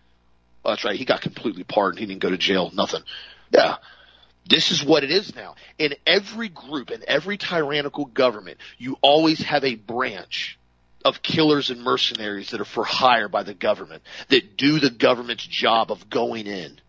[0.64, 0.96] Oh, that's right.
[0.96, 2.00] He got completely pardoned.
[2.00, 2.70] He didn't go to jail.
[2.72, 3.02] Nothing.
[3.50, 3.76] Yeah.
[4.48, 5.54] This is what it is now.
[5.78, 10.58] In every group, in every tyrannical government, you always have a branch
[11.04, 15.46] of killers and mercenaries that are for hire by the government, that do the government's
[15.46, 16.80] job of going in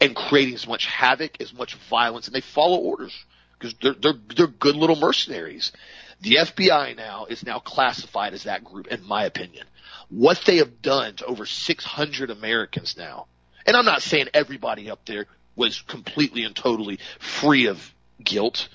[0.00, 3.14] and creating as much havoc, as much violence, and they follow orders
[3.58, 5.72] because they're, they're, they're good little mercenaries.
[6.20, 9.66] The FBI now is now classified as that group, in my opinion.
[10.08, 13.26] What they have done to over 600 Americans now,
[13.66, 15.26] and I'm not saying everybody up there
[15.56, 18.68] was completely and totally free of guilt.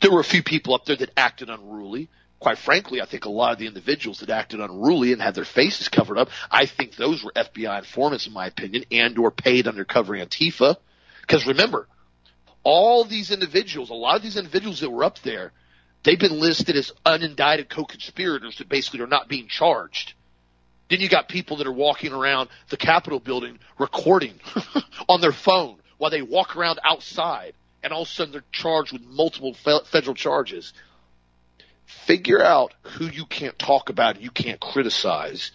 [0.00, 2.08] There were a few people up there that acted unruly.
[2.42, 5.44] Quite frankly, I think a lot of the individuals that acted unruly and had their
[5.44, 9.68] faces covered up, I think those were FBI informants, in my opinion, and or paid
[9.68, 10.74] under covering Antifa.
[11.20, 11.86] Because remember,
[12.64, 15.52] all these individuals, a lot of these individuals that were up there,
[16.02, 20.14] they've been listed as unindicted co-conspirators that basically are not being charged.
[20.90, 24.40] Then you got people that are walking around the Capitol building recording
[25.08, 28.92] on their phone while they walk around outside and all of a sudden they're charged
[28.92, 30.72] with multiple fe- federal charges.
[31.86, 35.52] Figure out who you can't talk about you can't criticize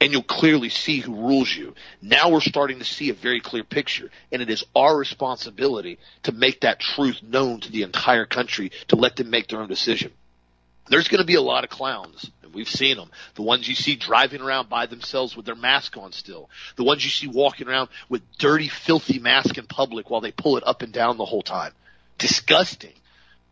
[0.00, 1.74] and you'll clearly see who rules you.
[2.00, 6.32] Now we're starting to see a very clear picture, and it is our responsibility to
[6.32, 10.10] make that truth known to the entire country to let them make their own decision.
[10.88, 13.10] There's going to be a lot of clowns and We've seen them.
[13.34, 16.50] The ones you see driving around by themselves with their mask on still.
[16.76, 20.56] The ones you see walking around with dirty, filthy mask in public while they pull
[20.56, 21.72] it up and down the whole time.
[22.18, 22.92] Disgusting.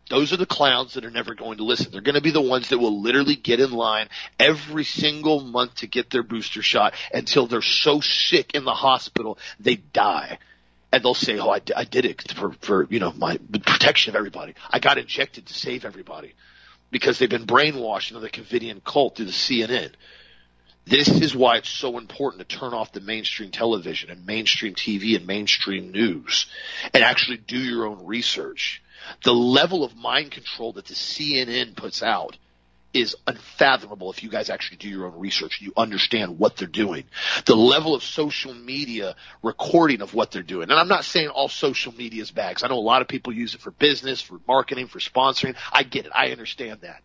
[0.09, 1.91] Those are the clowns that are never going to listen.
[1.91, 5.75] They're going to be the ones that will literally get in line every single month
[5.75, 10.39] to get their booster shot until they're so sick in the hospital they die.
[10.91, 14.15] And they'll say, "Oh, I, I did it for, for you know my protection of
[14.15, 14.55] everybody.
[14.71, 16.33] I got injected to save everybody."
[16.91, 19.91] because they've been brainwashed into the Covidian cult through the CNN.
[20.85, 25.15] This is why it's so important to turn off the mainstream television and mainstream TV
[25.15, 26.47] and mainstream news
[26.93, 28.81] and actually do your own research.
[29.23, 32.37] The level of mind control that the CNN puts out
[32.91, 36.67] is unfathomable if you guys actually do your own research and you understand what they're
[36.67, 37.03] doing.
[37.45, 40.71] The level of social media recording of what they're doing.
[40.71, 42.63] And I'm not saying all social media is bad.
[42.63, 45.55] I know a lot of people use it for business, for marketing, for sponsoring.
[45.71, 46.11] I get it.
[46.15, 47.03] I understand that.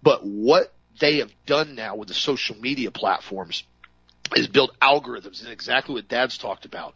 [0.00, 3.64] But what they have done now with the social media platforms–
[4.34, 6.94] is build algorithms and exactly what dad's talked about.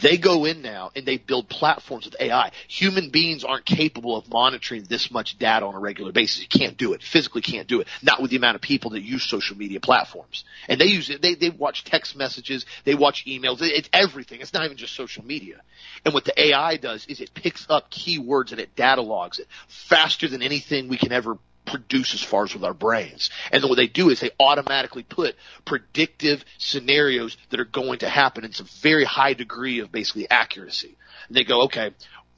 [0.00, 2.52] They go in now and they build platforms with AI.
[2.68, 6.40] Human beings aren't capable of monitoring this much data on a regular basis.
[6.40, 7.02] You can't do it.
[7.02, 7.88] Physically can't do it.
[8.02, 10.44] Not with the amount of people that use social media platforms.
[10.68, 14.40] And they use it, they, they watch text messages, they watch emails, it's everything.
[14.40, 15.60] It's not even just social media.
[16.04, 19.46] And what the AI does is it picks up keywords and it data logs it
[19.68, 21.38] faster than anything we can ever
[21.70, 23.30] produce as far as with our brains.
[23.52, 28.44] And what they do is they automatically put predictive scenarios that are going to happen.
[28.44, 30.96] It's a very high degree of basically accuracy.
[31.28, 31.92] And they go, okay,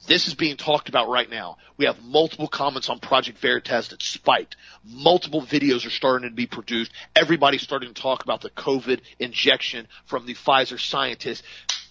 [0.07, 1.57] this is being talked about right now.
[1.77, 4.55] We have multiple comments on Project Veritas that spiked.
[4.83, 6.91] Multiple videos are starting to be produced.
[7.15, 11.43] Everybody's starting to talk about the COVID injection from the Pfizer scientists.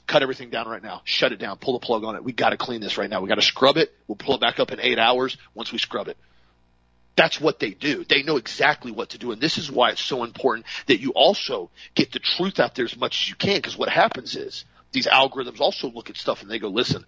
[0.07, 1.01] Cut everything down right now.
[1.05, 1.57] Shut it down.
[1.57, 2.25] Pull the plug on it.
[2.25, 3.23] We got to clean this right now.
[3.23, 3.93] We got to scrub it.
[4.07, 6.19] We'll pull it back up in eight hours once we scrub it
[7.17, 8.05] that's what they do.
[8.05, 9.33] They know exactly what to do.
[9.33, 12.85] And this is why it's so important that you also get the truth out there
[12.85, 13.57] as much as you can.
[13.57, 17.05] Because what happens is these algorithms also look at stuff and they go, listen,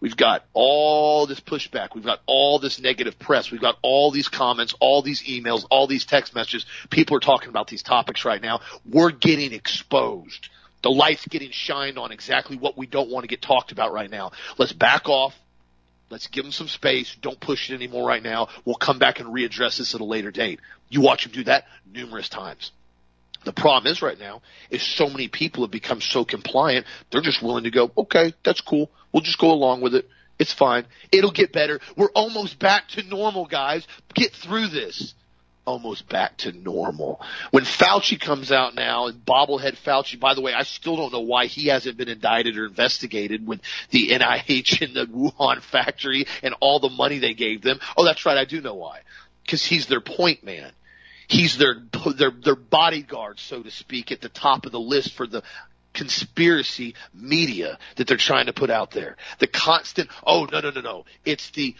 [0.00, 1.94] we've got all this pushback.
[1.94, 3.50] We've got all this negative press.
[3.50, 6.66] We've got all these comments, all these emails, all these text messages.
[6.90, 8.60] People are talking about these topics right now.
[8.84, 10.48] We're getting exposed.
[10.82, 14.10] The light's getting shined on exactly what we don't want to get talked about right
[14.10, 14.32] now.
[14.58, 15.34] Let's back off.
[16.10, 17.16] Let's give them some space.
[17.20, 18.48] Don't push it anymore right now.
[18.64, 20.60] We'll come back and readdress this at a later date.
[20.88, 22.72] You watch them do that numerous times.
[23.44, 27.42] The problem is right now is so many people have become so compliant, they're just
[27.42, 28.90] willing to go, okay, that's cool.
[29.12, 30.08] We'll just go along with it.
[30.38, 30.86] It's fine.
[31.12, 31.80] It'll get better.
[31.96, 33.86] We're almost back to normal, guys.
[34.14, 35.14] Get through this
[35.66, 37.20] almost back to normal.
[37.50, 41.20] When Fauci comes out now, and bobblehead Fauci, by the way, I still don't know
[41.20, 43.60] why he hasn't been indicted or investigated with
[43.90, 47.80] the NIH and the Wuhan factory and all the money they gave them.
[47.96, 49.00] Oh, that's right, I do know why.
[49.42, 50.72] Because he's their point man.
[51.26, 51.82] He's their
[52.16, 55.42] their their bodyguard, so to speak, at the top of the list for the
[55.94, 59.16] conspiracy media that they're trying to put out there.
[59.38, 61.74] The constant, oh no no no no, it's the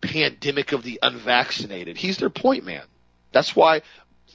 [0.00, 1.98] pandemic of the unvaccinated.
[1.98, 2.84] He's their point man.
[3.32, 3.82] That's why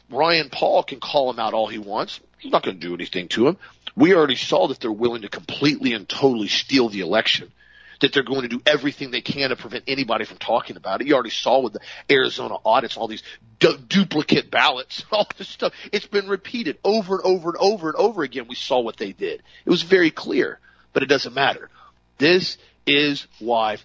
[0.10, 2.20] Rand Paul can call him out all he wants.
[2.38, 3.58] He's not going to do anything to him.
[3.96, 7.52] We already saw that they're willing to completely and totally steal the election.
[8.00, 11.08] That they're going to do everything they can to prevent anybody from talking about it.
[11.08, 13.22] You already saw with the Arizona audits, all these
[13.60, 15.74] du- duplicate ballots, all this stuff.
[15.92, 18.48] It's been repeated over and over and over and over again.
[18.48, 19.44] We saw what they did.
[19.66, 20.60] It was very clear,
[20.94, 21.70] but it doesn't matter.
[22.18, 23.78] This is why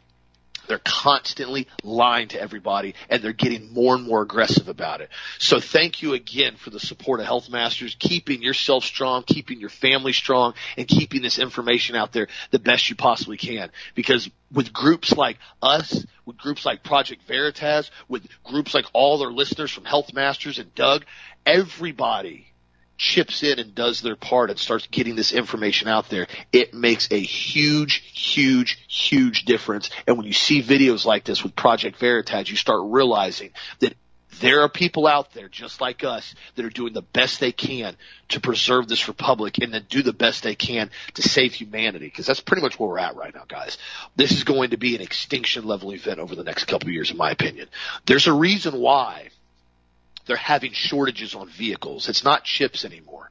[0.66, 5.10] They're constantly lying to everybody and they're getting more and more aggressive about it.
[5.38, 9.70] So thank you again for the support of Health Masters, keeping yourself strong, keeping your
[9.70, 13.70] family strong, and keeping this information out there the best you possibly can.
[13.94, 19.32] Because with groups like us, with groups like Project Veritas, with groups like all their
[19.32, 21.04] listeners from Health Masters and Doug,
[21.44, 22.52] everybody
[22.96, 27.10] chips in and does their part and starts getting this information out there, it makes
[27.10, 29.90] a huge, huge, huge difference.
[30.06, 33.94] And when you see videos like this with Project Veritas, you start realizing that
[34.40, 37.96] there are people out there just like us that are doing the best they can
[38.28, 42.26] to preserve this republic and then do the best they can to save humanity because
[42.26, 43.78] that's pretty much where we're at right now guys
[44.16, 47.10] this is going to be an extinction level event over the next couple of years
[47.10, 47.68] in my opinion
[48.06, 49.28] there's a reason why
[50.26, 52.08] they're having shortages on vehicles.
[52.08, 53.30] It's not chips anymore.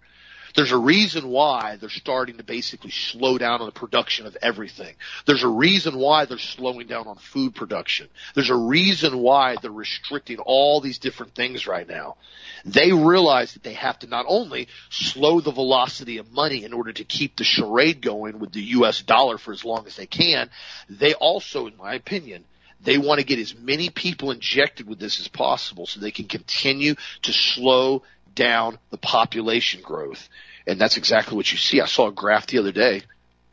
[0.55, 4.95] There's a reason why they're starting to basically slow down on the production of everything.
[5.25, 8.07] There's a reason why they're slowing down on food production.
[8.35, 12.15] There's a reason why they're restricting all these different things right now.
[12.63, 16.93] They realize that they have to not only slow the velocity of money in order
[16.93, 20.49] to keep the charade going with the US dollar for as long as they can,
[20.89, 22.45] they also, in my opinion,
[22.85, 26.25] they want to get as many people injected with this as possible so they can
[26.25, 30.29] continue to slow down the population growth.
[30.67, 31.81] And that's exactly what you see.
[31.81, 33.03] I saw a graph the other day.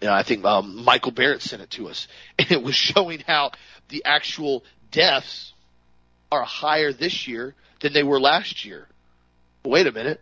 [0.00, 2.08] And I think um, Michael Barrett sent it to us.
[2.38, 3.52] And it was showing how
[3.88, 5.52] the actual deaths
[6.30, 8.88] are higher this year than they were last year.
[9.64, 10.20] Wait a minute.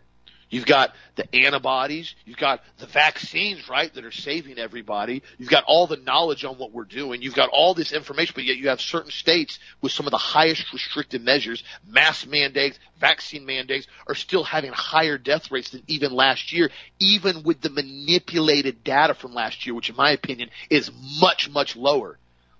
[0.51, 2.13] You've got the antibodies.
[2.25, 5.23] You've got the vaccines, right, that are saving everybody.
[5.37, 7.21] You've got all the knowledge on what we're doing.
[7.21, 10.17] You've got all this information, but yet you have certain states with some of the
[10.17, 16.11] highest restrictive measures, mass mandates, vaccine mandates, are still having higher death rates than even
[16.11, 20.91] last year, even with the manipulated data from last year, which in my opinion is
[21.21, 22.17] much, much lower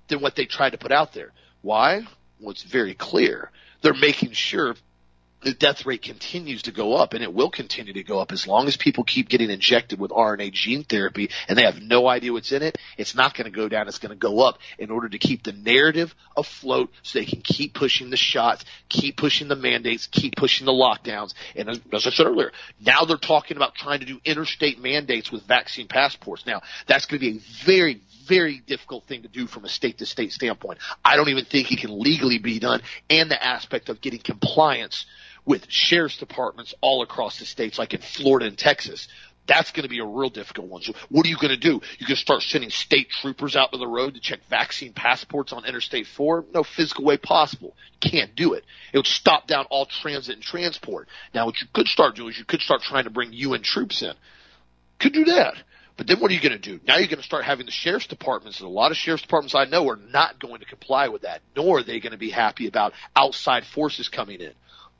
[0.07, 1.33] than what they tried to put out there.
[1.61, 2.07] Why?
[2.39, 3.51] Well, it's very clear.
[3.81, 4.75] They're making sure
[5.41, 8.45] the death rate continues to go up and it will continue to go up as
[8.45, 12.31] long as people keep getting injected with RNA gene therapy and they have no idea
[12.31, 12.77] what's in it.
[12.97, 13.87] It's not going to go down.
[13.87, 17.41] It's going to go up in order to keep the narrative afloat so they can
[17.41, 21.33] keep pushing the shots, keep pushing the mandates, keep pushing the lockdowns.
[21.55, 25.43] And as, I said earlier, now they're talking about trying to do interstate mandates with
[25.47, 26.45] vaccine passports.
[26.45, 29.97] Now that's going to be a very, very difficult thing to do from a state
[29.99, 30.77] to state standpoint.
[31.03, 35.05] I don't even think it can legally be done and the aspect of getting compliance
[35.45, 39.07] with sheriff's departments all across the states, like in Florida and Texas.
[39.47, 40.81] That's going to be a real difficult one.
[40.81, 41.81] So what are you going to do?
[41.97, 45.65] You can start sending state troopers out to the road to check vaccine passports on
[45.65, 46.45] Interstate 4?
[46.53, 47.75] No physical way possible.
[47.99, 48.63] Can't do it.
[48.93, 51.07] It would stop down all transit and transport.
[51.33, 54.03] Now what you could start doing is you could start trying to bring UN troops
[54.03, 54.13] in.
[54.99, 55.55] Could do that.
[55.97, 56.79] But then what are you going to do?
[56.87, 59.55] Now you're going to start having the sheriff's departments, and a lot of sheriff's departments
[59.55, 62.29] I know are not going to comply with that, nor are they going to be
[62.29, 64.53] happy about outside forces coming in.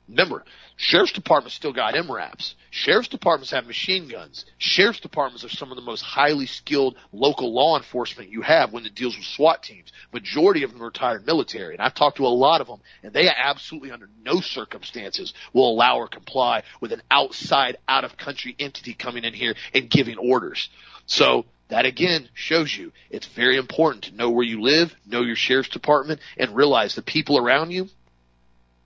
[0.08, 0.44] Remember,
[0.76, 2.54] sheriff's departments still got MRAPs.
[2.70, 4.44] Sheriff's departments have machine guns.
[4.58, 8.84] Sheriff's departments are some of the most highly skilled local law enforcement you have when
[8.84, 9.92] it deals with SWAT teams.
[10.12, 13.12] Majority of them are retired military, and I've talked to a lot of them, and
[13.12, 18.56] they absolutely under no circumstances will allow or comply with an outside, out of country
[18.58, 20.68] entity coming in here and giving orders.
[21.06, 25.36] So that again shows you it's very important to know where you live, know your
[25.36, 27.88] sheriff's department, and realize the people around you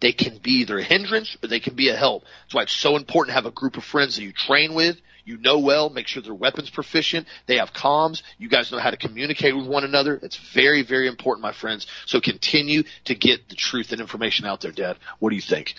[0.01, 2.25] they can be either a hindrance or they can be a help.
[2.45, 4.97] That's why it's so important to have a group of friends that you train with,
[5.25, 8.91] you know well, make sure they're weapons proficient, they have comms, you guys know how
[8.91, 10.19] to communicate with one another.
[10.23, 11.87] It's very, very important, my friends.
[12.05, 14.99] So continue to get the truth and information out there, Dad.
[15.19, 15.75] What do you think?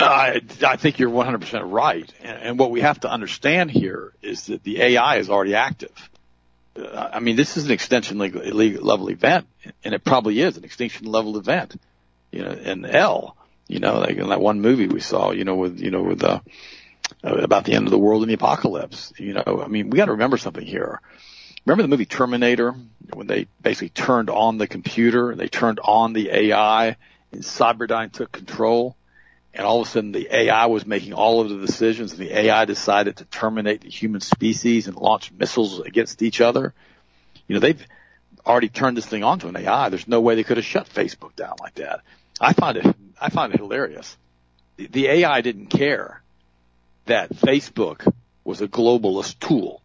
[0.00, 2.12] I, I think you're 100% right.
[2.22, 5.92] And, and what we have to understand here is that the AI is already active.
[6.76, 9.46] I mean, this is an extension level event,
[9.84, 11.80] and it probably is an extinction level event.
[12.30, 13.36] You know, and L,
[13.68, 16.20] you know, like in that one movie we saw, you know, with you know with
[16.20, 16.40] the
[17.24, 19.12] uh, about the end of the world and the apocalypse.
[19.18, 21.00] You know, I mean, we got to remember something here.
[21.66, 22.74] Remember the movie Terminator
[23.12, 26.96] when they basically turned on the computer and they turned on the AI
[27.30, 28.96] and Cyberdyne took control
[29.54, 32.38] and all of a sudden the AI was making all of the decisions and the
[32.38, 36.72] AI decided to terminate the human species and launch missiles against each other.
[37.46, 37.84] You know, they've
[38.46, 39.88] already turned this thing onto an AI.
[39.88, 42.00] There's no way they could have shut Facebook down like that.
[42.40, 44.16] I find it, I find it hilarious.
[44.76, 46.22] The, the AI didn't care
[47.06, 48.10] that Facebook
[48.44, 49.82] was a globalist tool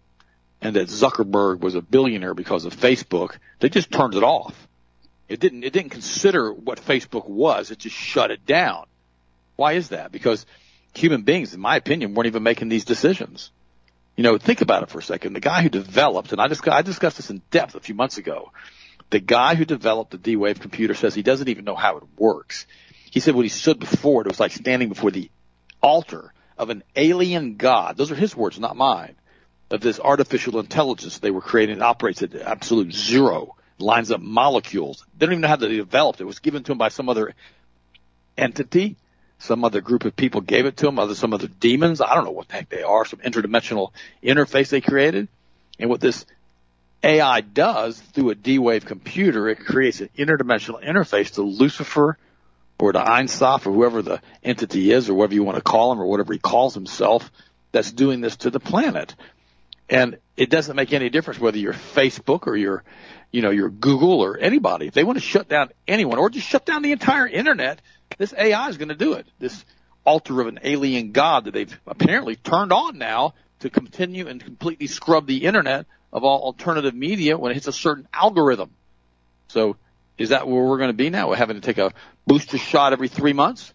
[0.62, 3.38] and that Zuckerberg was a billionaire because of Facebook.
[3.60, 4.68] They just turned it off.
[5.28, 7.70] It didn't, it didn't consider what Facebook was.
[7.70, 8.86] It just shut it down.
[9.58, 10.14] Why is that?
[10.14, 10.46] Because
[10.94, 13.52] human beings, in my opinion, weren't even making these decisions.
[14.16, 15.34] You know, think about it for a second.
[15.34, 18.18] The guy who developed, and I just I discussed this in depth a few months
[18.18, 18.52] ago.
[19.10, 22.66] The guy who developed the D-Wave computer says he doesn't even know how it works.
[23.12, 25.30] He said when he stood before it, it was like standing before the
[25.82, 27.96] altar of an alien god.
[27.98, 29.16] Those are his words, not mine.
[29.70, 31.78] Of this artificial intelligence they were creating.
[31.78, 35.06] It operates at absolute zero, lines up molecules.
[35.18, 36.24] They don't even know how they developed it.
[36.24, 37.34] It was given to him by some other
[38.38, 38.98] entity.
[39.40, 42.02] Some other group of people gave it to them, other some other demons.
[42.02, 43.06] I don't know what the heck they are.
[43.06, 43.92] Some interdimensional
[44.24, 45.28] interface they created.
[45.80, 46.26] And what this
[47.04, 52.18] AI does through a D-Wave computer, it creates an interdimensional interface to Lucifer
[52.80, 55.92] or to Ein Sof or whoever the entity is or whatever you want to call
[55.92, 57.32] him or whatever he calls himself
[57.72, 59.16] that's doing this to the planet.
[59.90, 62.84] And it doesn't make any difference whether you're Facebook or you're,
[63.32, 64.88] you know, you're Google or anybody.
[64.88, 67.80] If they want to shut down anyone or just shut down the entire internet,
[68.18, 69.28] this AI is going to do it.
[69.40, 69.66] This
[70.04, 74.88] altar of an alien god that they've apparently turned on now to continue and completely
[74.88, 78.70] scrub the internet of all alternative media when it hits a certain algorithm.
[79.50, 79.76] So
[80.18, 81.30] is that where we're going to be now?
[81.30, 81.94] We're having to take a
[82.26, 83.74] booster shot every three months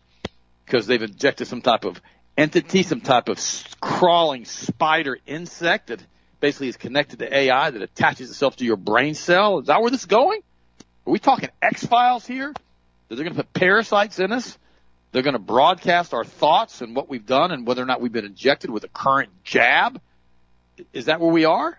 [0.64, 2.00] because they've injected some type of
[2.36, 3.38] entity, some type of
[3.80, 6.02] crawling spider insect that
[6.40, 9.58] basically is connected to AI that attaches itself to your brain cell.
[9.58, 10.40] Is that where this is going?
[11.06, 12.52] Are we talking X Files here?
[13.16, 14.58] They're going to put parasites in us?
[15.12, 18.12] They're going to broadcast our thoughts and what we've done and whether or not we've
[18.12, 20.00] been injected with a current jab?
[20.92, 21.78] Is that where we are?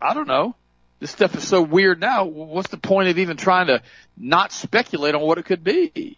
[0.00, 0.54] I don't know.
[1.00, 2.24] This stuff is so weird now.
[2.24, 3.82] What's the point of even trying to
[4.16, 6.16] not speculate on what it could be?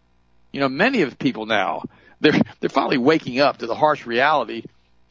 [0.52, 1.84] You know, many of people now,
[2.20, 4.64] they're, they're finally waking up to the harsh reality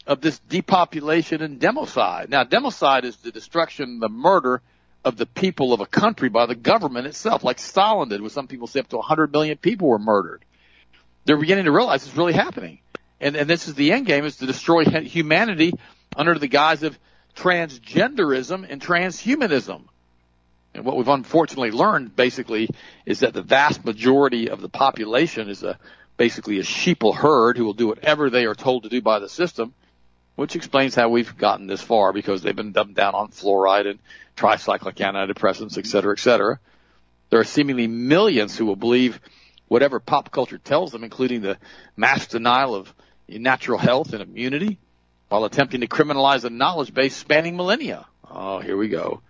[0.05, 2.29] of this depopulation and democide.
[2.29, 4.61] Now, democide is the destruction, the murder
[5.03, 8.47] of the people of a country by the government itself, like Stalin did, where some
[8.47, 10.45] people say up to 100 million people were murdered.
[11.25, 12.79] They're beginning to realize it's really happening.
[13.19, 15.73] And, and this is the end game, is to destroy humanity
[16.15, 16.97] under the guise of
[17.35, 19.83] transgenderism and transhumanism.
[20.73, 22.69] And what we've unfortunately learned basically
[23.05, 25.77] is that the vast majority of the population is a
[26.17, 29.27] basically a sheeple herd who will do whatever they are told to do by the
[29.27, 29.73] system,
[30.41, 33.99] which explains how we've gotten this far because they've been dumbed down on fluoride and
[34.35, 36.59] tricyclic antidepressants, et cetera, et cetera.
[37.29, 39.21] There are seemingly millions who will believe
[39.67, 41.59] whatever pop culture tells them, including the
[41.95, 42.91] mass denial of
[43.29, 44.79] natural health and immunity,
[45.29, 48.07] while attempting to criminalize a knowledge base spanning millennia.
[48.27, 49.21] Oh, here we go.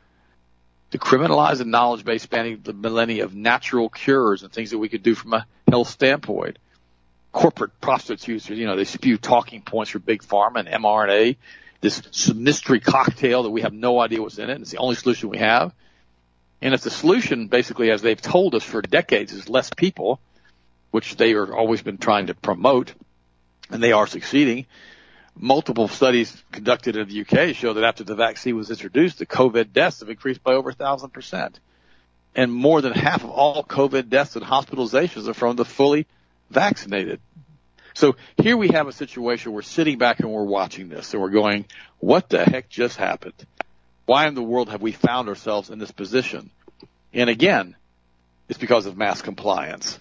[0.92, 4.88] To criminalize a knowledge base spanning the millennia of natural cures and things that we
[4.88, 6.58] could do from a health standpoint.
[7.32, 11.38] Corporate prostitutes, you know, they spew talking points for big pharma and mRNA,
[11.80, 14.54] this mystery cocktail that we have no idea what's in it.
[14.54, 15.74] And it's the only solution we have.
[16.62, 20.20] And if the solution, basically, as they've told us for decades, is less people,
[20.92, 22.94] which they have always been trying to promote,
[23.72, 24.68] and they are succeeding,
[25.36, 29.74] multiple studies conducted in the UK show that after the vaccine was introduced, the COVID
[29.74, 31.60] deaths have increased by over a thousand percent.
[32.36, 36.06] And more than half of all COVID deaths and hospitalizations are from the fully
[36.52, 37.20] vaccinated.
[37.94, 41.30] So here we have a situation we're sitting back and we're watching this and we're
[41.30, 41.66] going,
[42.00, 43.34] what the heck just happened?
[44.06, 46.50] Why in the world have we found ourselves in this position?
[47.14, 47.76] And again,
[48.48, 50.00] it's because of mass compliance.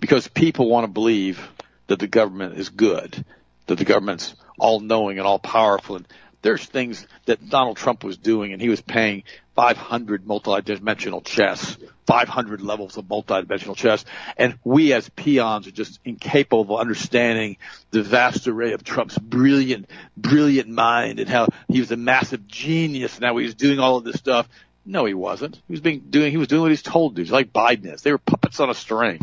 [0.00, 1.40] Because people want to believe
[1.86, 3.24] that the government is good,
[3.66, 5.96] that the government's all knowing and all powerful.
[5.96, 6.06] And
[6.42, 9.24] there's things that Donald Trump was doing and he was paying
[9.54, 11.76] 500 multi-dimensional chess,
[12.06, 14.04] 500 levels of multi-dimensional chess.
[14.36, 17.56] And we as peons are just incapable of understanding
[17.90, 23.16] the vast array of Trump's brilliant, brilliant mind and how he was a massive genius
[23.16, 24.48] and how he was doing all of this stuff.
[24.86, 25.56] No, he wasn't.
[25.66, 27.32] He was being doing, he was doing what he's told to do.
[27.32, 28.02] Like Biden is.
[28.02, 29.22] They were puppets on a string.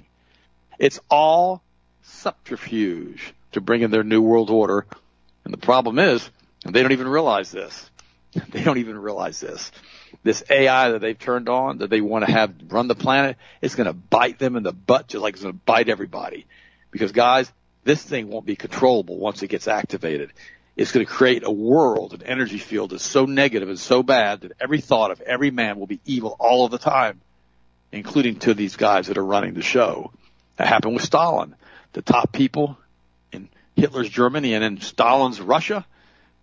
[0.80, 1.62] It's all
[2.02, 4.88] subterfuge to bring in their new world order
[5.44, 6.30] and the problem is,
[6.66, 7.90] they don't even realize this.
[8.52, 9.72] They don't even realize this.
[10.24, 13.76] This AI that they've turned on, that they want to have run the planet, it's
[13.76, 16.46] going to bite them in the butt just like it's going to bite everybody.
[16.92, 17.52] Because guys,
[17.84, 20.32] this thing won't be controllable once it gets activated.
[20.76, 24.42] It's going to create a world, an energy field that's so negative and so bad
[24.42, 27.20] that every thought of every man will be evil all of the time,
[27.92, 30.12] including to these guys that are running the show.
[30.58, 31.56] That happened with Stalin.
[31.94, 32.78] The top people
[33.32, 35.86] in Hitler's Germany and in Stalin's Russia,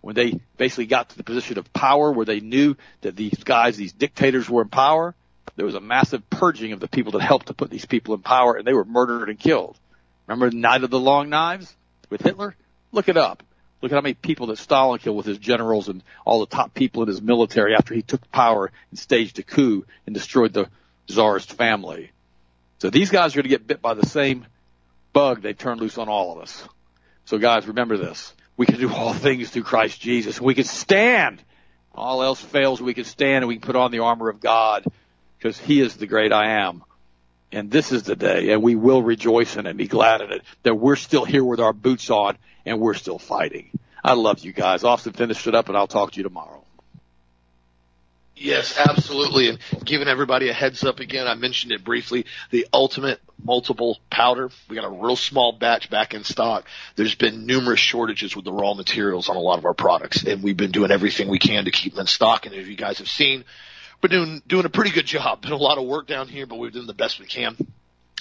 [0.01, 3.77] when they basically got to the position of power where they knew that these guys,
[3.77, 5.13] these dictators were in power,
[5.55, 8.21] there was a massive purging of the people that helped to put these people in
[8.21, 9.77] power and they were murdered and killed.
[10.27, 11.75] Remember the Night of the Long Knives
[12.09, 12.55] with Hitler?
[12.91, 13.43] Look it up.
[13.81, 16.73] Look at how many people that Stalin killed with his generals and all the top
[16.73, 20.69] people in his military after he took power and staged a coup and destroyed the
[21.07, 22.11] czarist family.
[22.79, 24.45] So these guys are going to get bit by the same
[25.13, 26.67] bug they turned loose on all of us.
[27.25, 28.33] So guys, remember this.
[28.59, 30.41] We can do all things through Christ Jesus.
[30.41, 31.41] We can stand.
[31.95, 34.83] All else fails, we can stand and we can put on the armor of God
[35.37, 36.83] because He is the great I am.
[37.53, 40.33] And this is the day, and we will rejoice in it and be glad in
[40.33, 43.69] it that we're still here with our boots on and we're still fighting.
[44.03, 44.83] I love you guys.
[44.83, 46.63] Austin finish it up, and I'll talk to you tomorrow.
[48.39, 49.49] Yes, absolutely.
[49.49, 52.25] And giving everybody a heads up again, I mentioned it briefly.
[52.51, 54.49] The ultimate multiple powder.
[54.69, 56.65] We got a real small batch back in stock.
[56.95, 60.41] There's been numerous shortages with the raw materials on a lot of our products, and
[60.41, 62.45] we've been doing everything we can to keep them in stock.
[62.45, 63.43] And as you guys have seen,
[64.01, 65.41] we're doing doing a pretty good job.
[65.41, 67.57] Been a lot of work down here, but we're doing the best we can.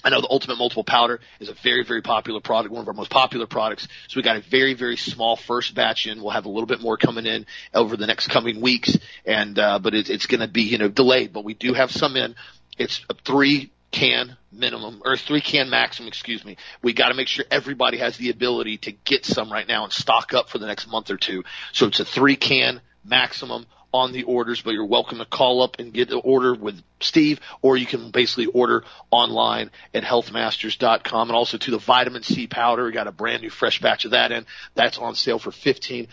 [0.05, 2.95] I know the Ultimate Multiple Powder is a very, very popular product, one of our
[2.95, 3.89] most popular products.
[4.07, 6.23] So we got a very, very small first batch in.
[6.23, 8.97] We'll have a little bit more coming in over the next coming weeks,
[9.27, 11.33] and uh, but it, it's going to be you know delayed.
[11.33, 12.37] But we do have some in.
[12.79, 16.57] It's a three can minimum or three can maximum, excuse me.
[16.83, 19.93] We got to make sure everybody has the ability to get some right now and
[19.93, 21.45] stock up for the next month or two.
[21.73, 25.77] So it's a three can maximum on the orders, but you're welcome to call up
[25.79, 31.37] and get the order with Steve, or you can basically order online at healthmasters.com and
[31.37, 32.85] also to the vitamin C powder.
[32.85, 34.47] We got a brand new fresh batch of that in.
[34.75, 36.09] That's on sale for 15%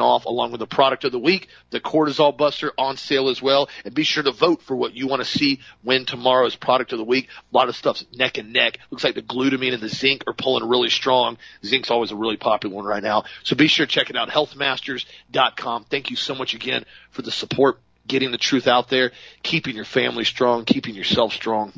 [0.00, 3.68] off along with the product of the week, the cortisol buster on sale as well.
[3.84, 6.98] And be sure to vote for what you want to see win tomorrow's product of
[6.98, 7.28] the week.
[7.52, 8.78] A lot of stuff's neck and neck.
[8.90, 11.38] Looks like the glutamine and the zinc are pulling really strong.
[11.64, 13.24] Zinc's always a really popular one right now.
[13.42, 14.28] So be sure to check it out.
[14.28, 15.84] Healthmasters.com.
[15.84, 19.84] Thank you so much again for the support, getting the truth out there, keeping your
[19.84, 21.72] family strong, keeping yourself strong.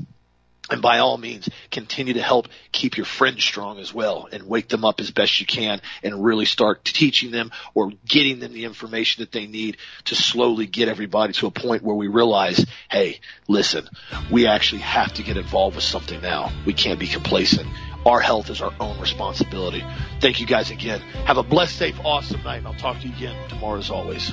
[0.71, 4.69] And by all means, continue to help keep your friends strong as well and wake
[4.69, 8.67] them up as best you can and really start teaching them or getting them the
[8.67, 13.21] information that they need to slowly get everybody to a point where we realize, hey,
[13.49, 13.89] listen,
[14.31, 16.53] we actually have to get involved with something now.
[16.67, 17.67] We can't be complacent.
[18.05, 19.83] Our health is our own responsibility.
[20.21, 21.01] Thank you guys again.
[21.25, 24.33] Have a blessed, safe, awesome night and I'll talk to you again tomorrow as always.